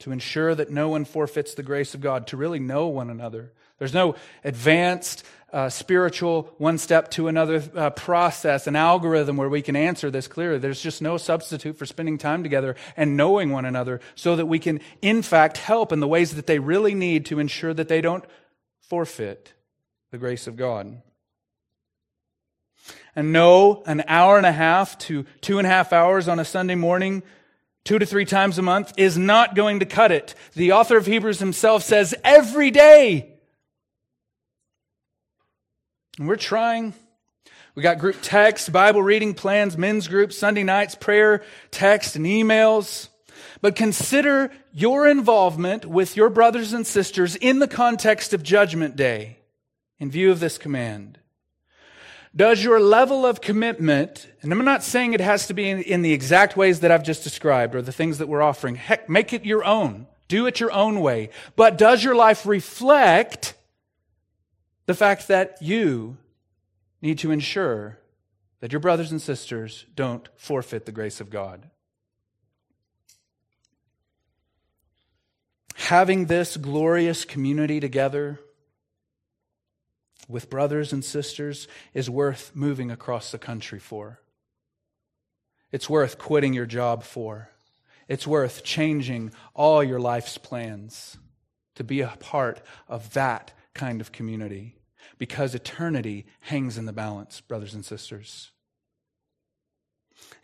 [0.00, 3.52] to ensure that no one forfeits the grace of God, to really know one another.
[3.78, 9.62] There's no advanced uh, spiritual one step to another uh, process, an algorithm where we
[9.62, 10.58] can answer this clearly.
[10.58, 14.58] There's just no substitute for spending time together and knowing one another so that we
[14.58, 18.00] can, in fact, help in the ways that they really need to ensure that they
[18.00, 18.24] don't
[18.82, 19.54] forfeit
[20.10, 21.00] the grace of God.
[23.14, 26.44] And no, an hour and a half to two and a half hours on a
[26.44, 27.22] Sunday morning,
[27.84, 30.34] two to three times a month, is not going to cut it.
[30.54, 33.32] The author of Hebrews himself says every day.
[36.18, 36.94] And we're trying.
[37.74, 43.08] We got group text, Bible reading plans, men's groups, Sunday nights, prayer, text, and emails.
[43.60, 49.38] But consider your involvement with your brothers and sisters in the context of Judgment Day
[49.98, 51.18] in view of this command.
[52.36, 56.02] Does your level of commitment, and I'm not saying it has to be in, in,
[56.02, 58.74] the exact ways that I've just described or the things that we're offering.
[58.74, 60.06] Heck, make it your own.
[60.28, 61.30] Do it your own way.
[61.54, 63.54] But does your life reflect
[64.84, 66.18] the fact that you
[67.00, 67.98] need to ensure
[68.60, 71.70] that your brothers and sisters don't forfeit the grace of God?
[75.74, 78.40] Having this glorious community together
[80.28, 84.20] with brothers and sisters is worth moving across the country for.
[85.72, 87.50] It's worth quitting your job for.
[88.08, 91.16] It's worth changing all your life's plans
[91.74, 94.76] to be a part of that kind of community
[95.18, 98.50] because eternity hangs in the balance, brothers and sisters.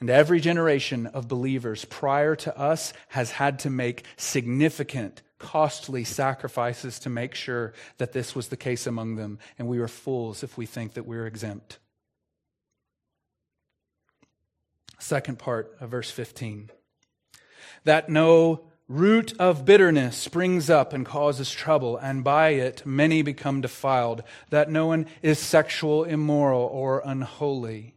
[0.01, 7.01] And every generation of believers prior to us has had to make significant costly sacrifices
[7.01, 10.57] to make sure that this was the case among them, and we are fools if
[10.57, 11.79] we think that we're exempt.
[14.99, 16.71] Second part of verse 15
[17.85, 23.61] that no root of bitterness springs up and causes trouble, and by it many become
[23.61, 27.97] defiled, that no one is sexual, immoral, or unholy.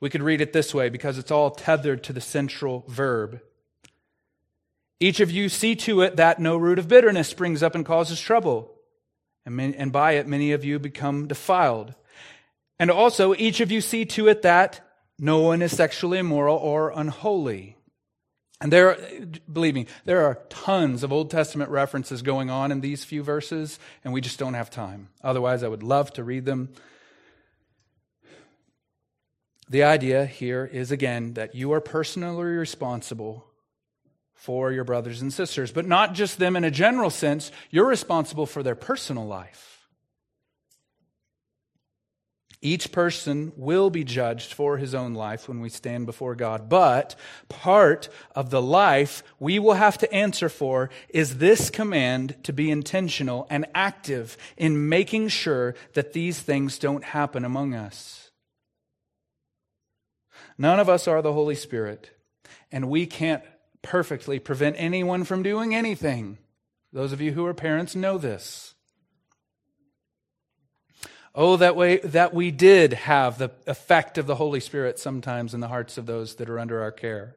[0.00, 3.40] We could read it this way because it's all tethered to the central verb.
[5.02, 8.20] Each of you see to it that no root of bitterness springs up and causes
[8.20, 8.72] trouble.
[9.44, 11.96] And, many, and by it, many of you become defiled.
[12.78, 14.80] And also, each of you see to it that
[15.18, 17.76] no one is sexually immoral or unholy.
[18.60, 18.96] And there,
[19.52, 23.80] believe me, there are tons of Old Testament references going on in these few verses,
[24.04, 25.08] and we just don't have time.
[25.20, 26.68] Otherwise, I would love to read them.
[29.68, 33.48] The idea here is again that you are personally responsible
[34.42, 37.52] for your brothers and sisters, but not just them in a general sense.
[37.70, 39.86] You're responsible for their personal life.
[42.60, 47.14] Each person will be judged for his own life when we stand before God, but
[47.48, 52.68] part of the life we will have to answer for is this command to be
[52.68, 58.32] intentional and active in making sure that these things don't happen among us.
[60.58, 62.10] None of us are the Holy Spirit,
[62.72, 63.42] and we can't
[63.82, 66.38] perfectly prevent anyone from doing anything.
[66.92, 68.74] Those of you who are parents know this.
[71.34, 75.60] Oh, that way that we did have the effect of the Holy Spirit sometimes in
[75.60, 77.36] the hearts of those that are under our care.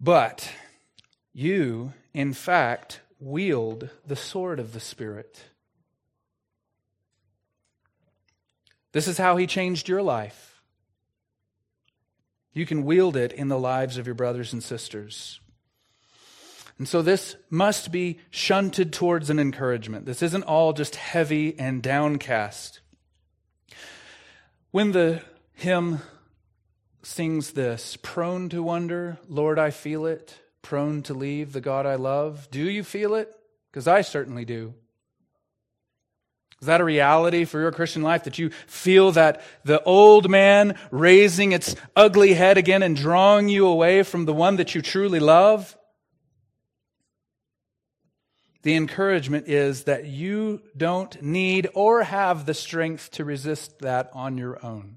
[0.00, 0.52] But
[1.32, 5.42] you, in fact, wield the sword of the Spirit.
[8.92, 10.53] This is how he changed your life.
[12.54, 15.40] You can wield it in the lives of your brothers and sisters.
[16.78, 20.06] And so this must be shunted towards an encouragement.
[20.06, 22.80] This isn't all just heavy and downcast.
[24.70, 26.00] When the hymn
[27.02, 31.94] sings this, prone to wonder, Lord, I feel it, prone to leave the God I
[31.94, 33.32] love, do you feel it?
[33.70, 34.74] Because I certainly do.
[36.64, 40.78] Is that a reality for your Christian life that you feel that the old man
[40.90, 45.20] raising its ugly head again and drawing you away from the one that you truly
[45.20, 45.76] love?
[48.62, 54.38] The encouragement is that you don't need or have the strength to resist that on
[54.38, 54.96] your own.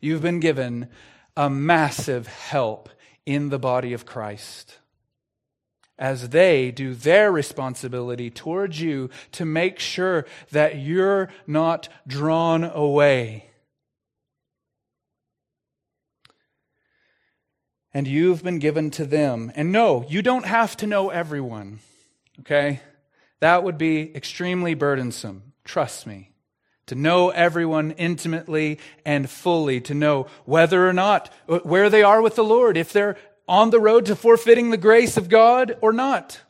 [0.00, 0.88] You've been given
[1.36, 2.88] a massive help
[3.24, 4.78] in the body of Christ
[6.02, 13.48] as they do their responsibility towards you to make sure that you're not drawn away.
[17.94, 19.52] And you've been given to them.
[19.54, 21.78] And no, you don't have to know everyone,
[22.40, 22.80] okay?
[23.38, 25.52] That would be extremely burdensome.
[25.64, 26.32] Trust me.
[26.86, 32.20] To know everyone intimately and fully, to know whether or not, uh, where they are
[32.20, 33.16] with the Lord, if they're
[33.48, 36.40] on the road to forfeiting the grace of God or not.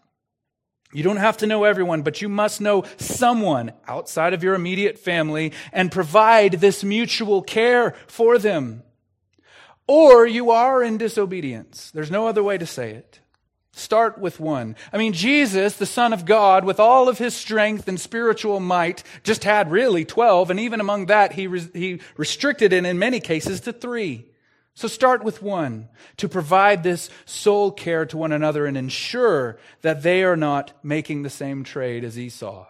[0.93, 4.99] You don't have to know everyone, but you must know someone outside of your immediate
[4.99, 8.83] family and provide this mutual care for them.
[9.87, 11.91] Or you are in disobedience.
[11.93, 13.21] There's no other way to say it.
[13.75, 14.77] Start with one.
[14.93, 19.03] I mean, Jesus, the Son of God, with all of his strength and spiritual might,
[19.23, 23.19] just had really 12, and even among that, he, re- he restricted it in many
[23.19, 24.27] cases to three.
[24.75, 30.03] So start with one to provide this soul care to one another and ensure that
[30.03, 32.67] they are not making the same trade as Esau.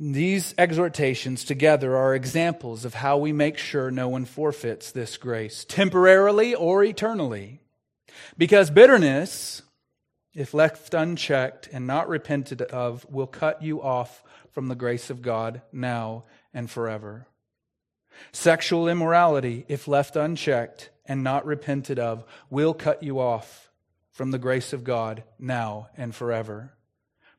[0.00, 5.64] These exhortations together are examples of how we make sure no one forfeits this grace,
[5.64, 7.60] temporarily or eternally.
[8.36, 9.62] Because bitterness,
[10.34, 14.22] if left unchecked and not repented of, will cut you off
[14.52, 16.24] from the grace of God now
[16.54, 17.26] and forever.
[18.32, 23.70] Sexual immorality, if left unchecked and not repented of, will cut you off
[24.10, 26.74] from the grace of God now and forever.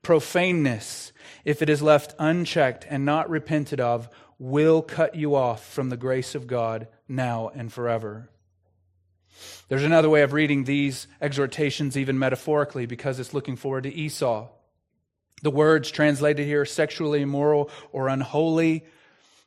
[0.01, 1.11] Profaneness,
[1.43, 4.09] if it is left unchecked and not repented of,
[4.39, 8.29] will cut you off from the grace of God now and forever.
[9.67, 14.47] There's another way of reading these exhortations, even metaphorically, because it's looking forward to Esau.
[15.41, 18.85] The words translated here, sexually immoral or unholy,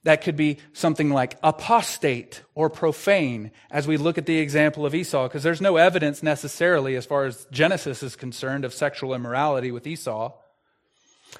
[0.04, 4.94] that could be something like apostate or profane as we look at the example of
[4.94, 9.70] Esau, because there's no evidence necessarily, as far as Genesis is concerned, of sexual immorality
[9.70, 10.32] with Esau.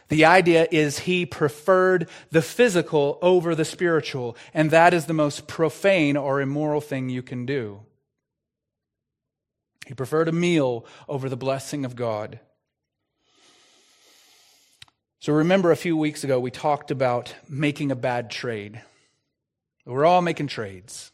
[0.08, 5.46] The idea is he preferred the physical over the spiritual, and that is the most
[5.46, 7.80] profane or immoral thing you can do.
[9.86, 12.38] He preferred a meal over the blessing of God.
[15.22, 18.82] So remember a few weeks ago, we talked about making a bad trade.
[19.86, 21.12] We're all making trades.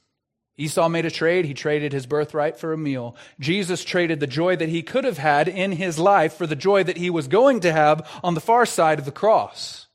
[0.56, 1.44] Esau made a trade.
[1.44, 3.16] He traded his birthright for a meal.
[3.38, 6.84] Jesus traded the joy that he could have had in his life for the joy
[6.84, 9.88] that he was going to have on the far side of the cross.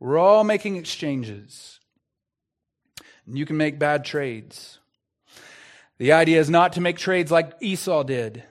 [0.00, 1.80] We're all making exchanges.
[3.26, 4.78] And you can make bad trades.
[5.98, 8.44] The idea is not to make trades like Esau did.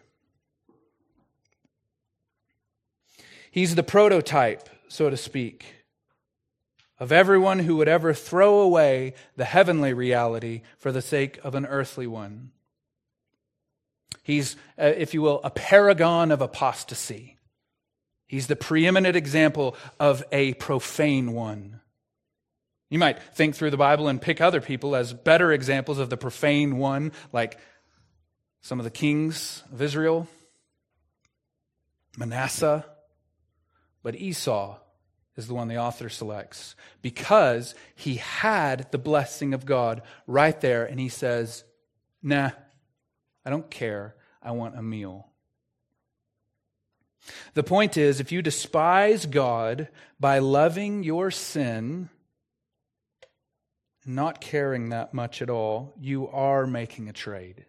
[3.52, 5.76] He's the prototype, so to speak,
[7.00, 11.66] of everyone who would ever throw away the heavenly reality for the sake of an
[11.66, 12.52] earthly one.
[14.24, 17.38] He's, uh, if you will, a paragon of apostasy.
[18.28, 21.82] He's the preeminent example of a profane one.
[22.90, 26.18] You might think through the Bible and pick other people as better examples of the
[26.18, 27.58] profane one, like
[28.62, 30.28] some of the kings of Israel,
[32.18, 32.86] Manasseh,
[34.04, 34.78] but Esau
[35.36, 40.86] is the one the author selects because he had the blessing of God right there,
[40.86, 41.64] and he says,
[42.22, 42.52] Nah,
[43.46, 44.16] I don't care.
[44.42, 45.28] I want a meal.
[47.54, 49.88] The point is, if you despise God
[50.20, 52.10] by loving your sin,
[54.06, 57.66] not caring that much at all, you are making a trade.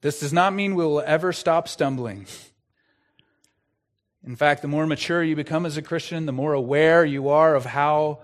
[0.00, 2.26] This does not mean we will ever stop stumbling.
[4.24, 7.54] In fact, the more mature you become as a Christian, the more aware you are
[7.54, 8.20] of how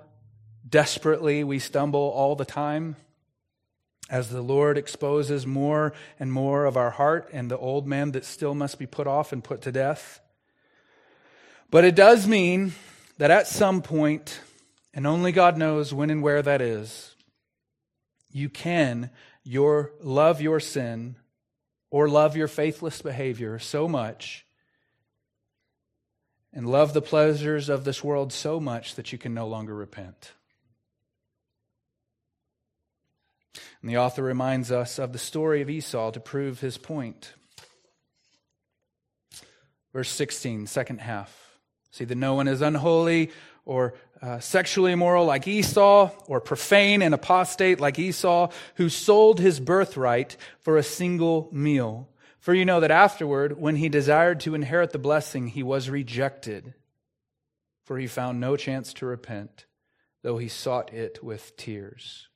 [0.68, 2.96] desperately we stumble all the time.
[4.08, 8.24] As the Lord exposes more and more of our heart and the old man that
[8.24, 10.20] still must be put off and put to death.
[11.70, 12.74] But it does mean
[13.18, 14.40] that at some point,
[14.94, 17.16] and only God knows when and where that is,
[18.30, 19.10] you can
[19.42, 21.16] your love your sin
[21.90, 24.45] or love your faithless behavior so much
[26.52, 30.32] and love the pleasures of this world so much that you can no longer repent.
[33.82, 37.34] And the author reminds us of the story of Esau to prove his point.
[39.92, 41.58] Verse 16, second half.
[41.90, 43.30] See that no one is unholy
[43.64, 49.60] or uh, sexually immoral like Esau, or profane and apostate like Esau, who sold his
[49.60, 52.08] birthright for a single meal.
[52.46, 56.74] For you know that afterward, when he desired to inherit the blessing, he was rejected,
[57.82, 59.66] for he found no chance to repent,
[60.22, 62.28] though he sought it with tears.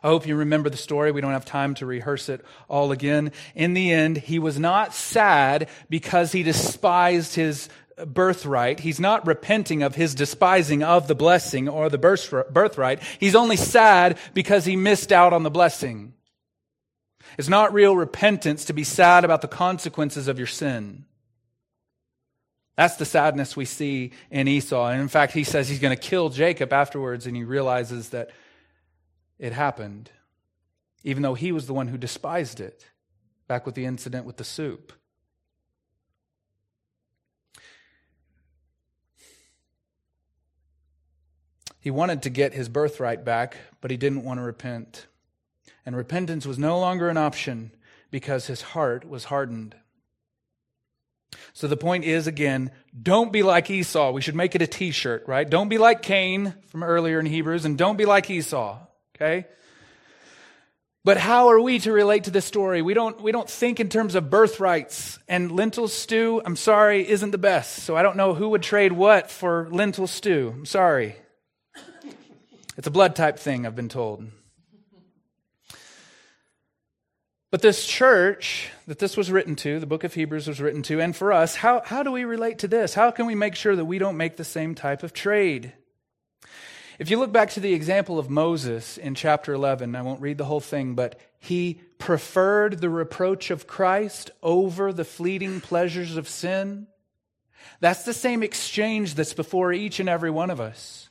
[0.00, 1.10] I hope you remember the story.
[1.10, 3.32] We don't have time to rehearse it all again.
[3.56, 7.68] In the end, he was not sad because he despised his
[8.06, 8.78] birthright.
[8.78, 13.02] He's not repenting of his despising of the blessing or the birthright.
[13.18, 16.14] He's only sad because he missed out on the blessing.
[17.36, 21.04] It's not real repentance to be sad about the consequences of your sin.
[22.78, 24.86] That's the sadness we see in Esau.
[24.86, 28.30] And in fact, he says he's going to kill Jacob afterwards, and he realizes that
[29.36, 30.12] it happened,
[31.02, 32.86] even though he was the one who despised it,
[33.48, 34.92] back with the incident with the soup.
[41.80, 45.07] He wanted to get his birthright back, but he didn't want to repent.
[45.88, 47.70] And repentance was no longer an option
[48.10, 49.74] because his heart was hardened.
[51.54, 52.72] So the point is again,
[53.02, 54.10] don't be like Esau.
[54.10, 55.48] We should make it a t shirt, right?
[55.48, 58.80] Don't be like Cain from earlier in Hebrews, and don't be like Esau,
[59.16, 59.46] okay?
[61.06, 62.82] But how are we to relate to this story?
[62.82, 65.18] We don't, we don't think in terms of birthrights.
[65.26, 67.76] And lentil stew, I'm sorry, isn't the best.
[67.84, 70.52] So I don't know who would trade what for lentil stew.
[70.54, 71.16] I'm sorry.
[72.76, 74.28] It's a blood type thing, I've been told.
[77.50, 81.00] But this church that this was written to, the book of Hebrews was written to,
[81.00, 82.92] and for us, how, how do we relate to this?
[82.92, 85.72] How can we make sure that we don't make the same type of trade?
[86.98, 90.36] If you look back to the example of Moses in chapter 11, I won't read
[90.36, 96.28] the whole thing, but he preferred the reproach of Christ over the fleeting pleasures of
[96.28, 96.86] sin.
[97.80, 101.07] That's the same exchange that's before each and every one of us.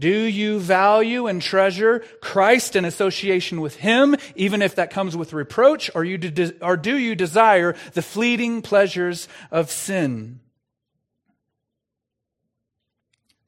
[0.00, 5.34] Do you value and treasure Christ in association with Him, even if that comes with
[5.34, 10.40] reproach, or, you de- or do you desire the fleeting pleasures of sin?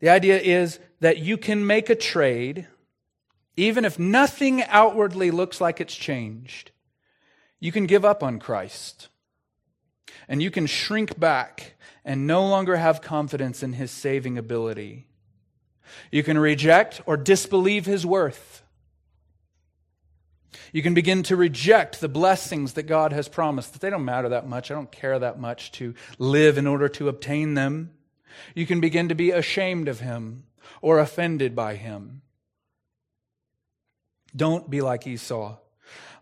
[0.00, 2.66] The idea is that you can make a trade,
[3.56, 6.70] even if nothing outwardly looks like it's changed.
[7.60, 9.08] You can give up on Christ,
[10.28, 15.06] and you can shrink back and no longer have confidence in His saving ability.
[16.10, 18.62] You can reject or disbelieve his worth.
[20.72, 24.30] You can begin to reject the blessings that God has promised, that they don't matter
[24.30, 24.70] that much.
[24.70, 27.90] I don't care that much to live in order to obtain them.
[28.54, 30.44] You can begin to be ashamed of him
[30.80, 32.22] or offended by him.
[34.34, 35.58] Don't be like Esau,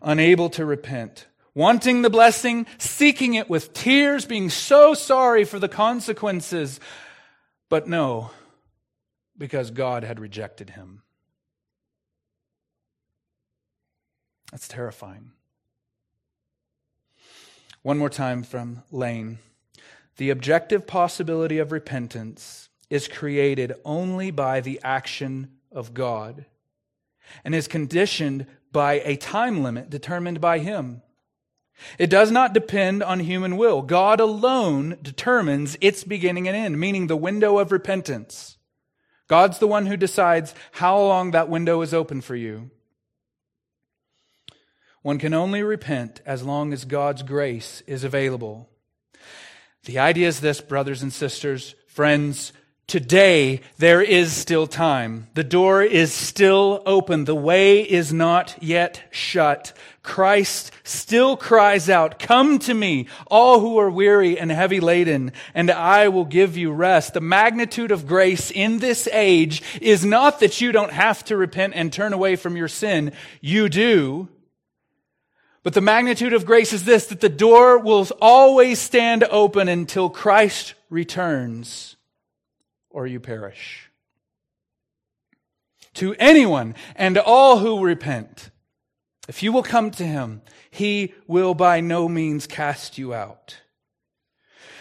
[0.01, 5.69] unable to repent, wanting the blessing, seeking it with tears, being so sorry for the
[5.69, 6.81] consequences.
[7.69, 8.31] But no,
[9.41, 11.01] because God had rejected him.
[14.51, 15.31] That's terrifying.
[17.81, 19.39] One more time from Lane.
[20.17, 26.45] The objective possibility of repentance is created only by the action of God
[27.43, 31.01] and is conditioned by a time limit determined by Him.
[31.97, 33.81] It does not depend on human will.
[33.81, 38.59] God alone determines its beginning and end, meaning the window of repentance.
[39.31, 42.69] God's the one who decides how long that window is open for you.
[45.03, 48.67] One can only repent as long as God's grace is available.
[49.85, 52.51] The idea is this, brothers and sisters, friends,
[52.87, 55.27] Today, there is still time.
[55.33, 57.23] The door is still open.
[57.23, 59.71] The way is not yet shut.
[60.03, 65.71] Christ still cries out, Come to me, all who are weary and heavy laden, and
[65.71, 67.13] I will give you rest.
[67.13, 71.73] The magnitude of grace in this age is not that you don't have to repent
[71.77, 73.13] and turn away from your sin.
[73.39, 74.27] You do.
[75.63, 80.09] But the magnitude of grace is this, that the door will always stand open until
[80.09, 81.95] Christ returns
[82.91, 83.89] or you perish.
[85.95, 88.49] To anyone and all who repent,
[89.27, 93.57] if you will come to him, he will by no means cast you out.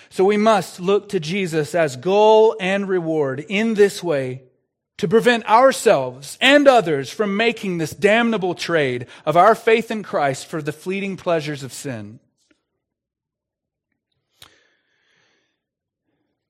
[0.09, 4.43] So we must look to Jesus as goal and reward in this way
[4.99, 10.47] to prevent ourselves and others from making this damnable trade of our faith in Christ
[10.47, 12.21] for the fleeting pleasures of sin.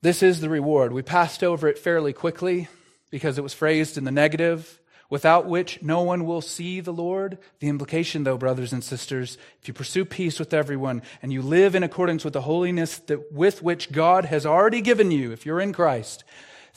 [0.02, 0.92] This is the reward.
[0.92, 2.68] We passed over it fairly quickly
[3.10, 4.80] because it was phrased in the negative,
[5.10, 7.36] without which no one will see the Lord.
[7.58, 11.74] The implication, though, brothers and sisters, if you pursue peace with everyone and you live
[11.74, 15.60] in accordance with the holiness that, with which God has already given you, if you're
[15.60, 16.24] in Christ,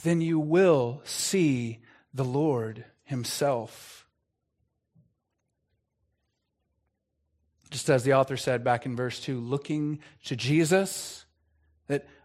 [0.01, 1.79] then you will see
[2.13, 4.05] the Lord Himself.
[7.69, 11.22] Just as the author said back in verse 2, looking to Jesus,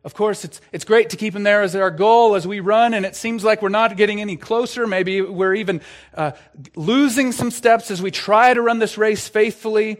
[0.04, 2.94] of course, it's, it's great to keep him there as our goal as we run,
[2.94, 4.86] and it seems like we're not getting any closer.
[4.86, 5.80] Maybe we're even
[6.14, 6.32] uh,
[6.76, 9.98] losing some steps as we try to run this race faithfully.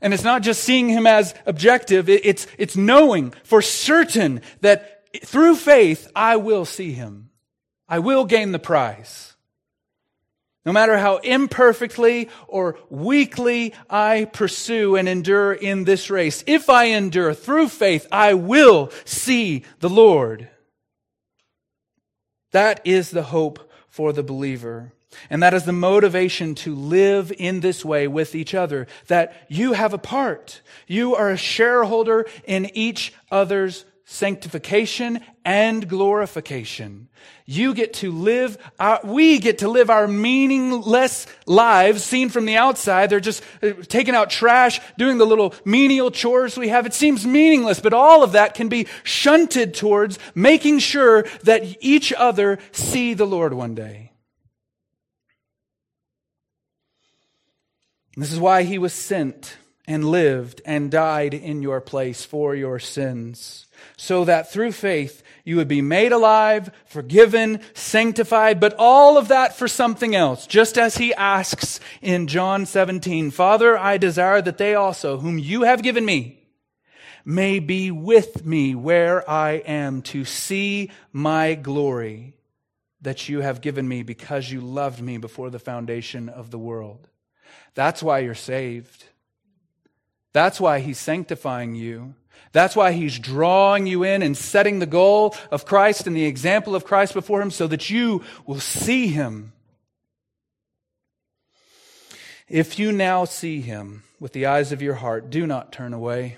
[0.00, 5.56] And it's not just seeing him as objective, it's, it's knowing for certain that through
[5.56, 7.30] faith, I will see him.
[7.88, 9.33] I will gain the prize.
[10.64, 16.84] No matter how imperfectly or weakly I pursue and endure in this race, if I
[16.84, 20.48] endure through faith, I will see the Lord.
[22.52, 24.92] That is the hope for the believer.
[25.30, 29.72] And that is the motivation to live in this way with each other, that you
[29.74, 30.60] have a part.
[30.86, 37.08] You are a shareholder in each other's sanctification and glorification.
[37.46, 42.56] You get to live, our, we get to live our meaningless lives seen from the
[42.56, 43.08] outside.
[43.08, 46.86] They're just uh, taking out trash, doing the little menial chores we have.
[46.86, 52.12] It seems meaningless, but all of that can be shunted towards making sure that each
[52.12, 54.12] other see the Lord one day.
[58.16, 59.56] This is why he was sent
[59.86, 63.66] and lived and died in your place for your sins,
[63.96, 69.56] so that through faith you would be made alive, forgiven, sanctified, but all of that
[69.56, 74.74] for something else, just as he asks in John 17, Father, I desire that they
[74.74, 76.40] also, whom you have given me,
[77.24, 82.34] may be with me where I am to see my glory
[83.00, 87.08] that you have given me because you loved me before the foundation of the world.
[87.74, 89.04] That's why you're saved.
[90.34, 92.14] That's why he's sanctifying you.
[92.52, 96.74] That's why he's drawing you in and setting the goal of Christ and the example
[96.74, 99.52] of Christ before him so that you will see him.
[102.48, 106.36] If you now see him with the eyes of your heart, do not turn away.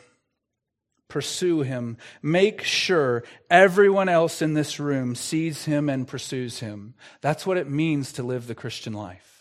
[1.09, 1.97] Pursue him.
[2.23, 6.95] Make sure everyone else in this room sees him and pursues him.
[7.21, 9.37] That's what it means to live the Christian life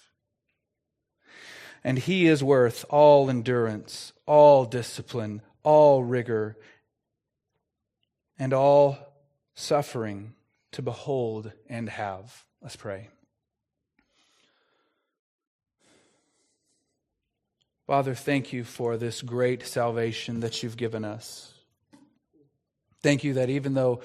[1.86, 6.58] and he is worth all endurance, all discipline, all rigor,
[8.38, 8.98] and all
[9.54, 10.34] suffering
[10.72, 12.44] to behold and have.
[12.62, 13.10] Let's pray.
[17.88, 21.54] Father, thank you for this great salvation that you've given us.
[23.04, 24.02] Thank you that even though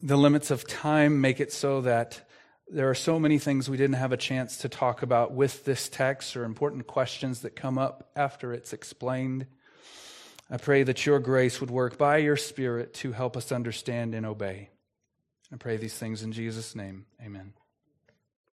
[0.00, 2.27] the limits of time make it so that
[2.70, 5.88] there are so many things we didn't have a chance to talk about with this
[5.88, 9.46] text or important questions that come up after it's explained.
[10.50, 14.26] I pray that your grace would work by your Spirit to help us understand and
[14.26, 14.70] obey.
[15.52, 17.06] I pray these things in Jesus' name.
[17.22, 17.54] Amen.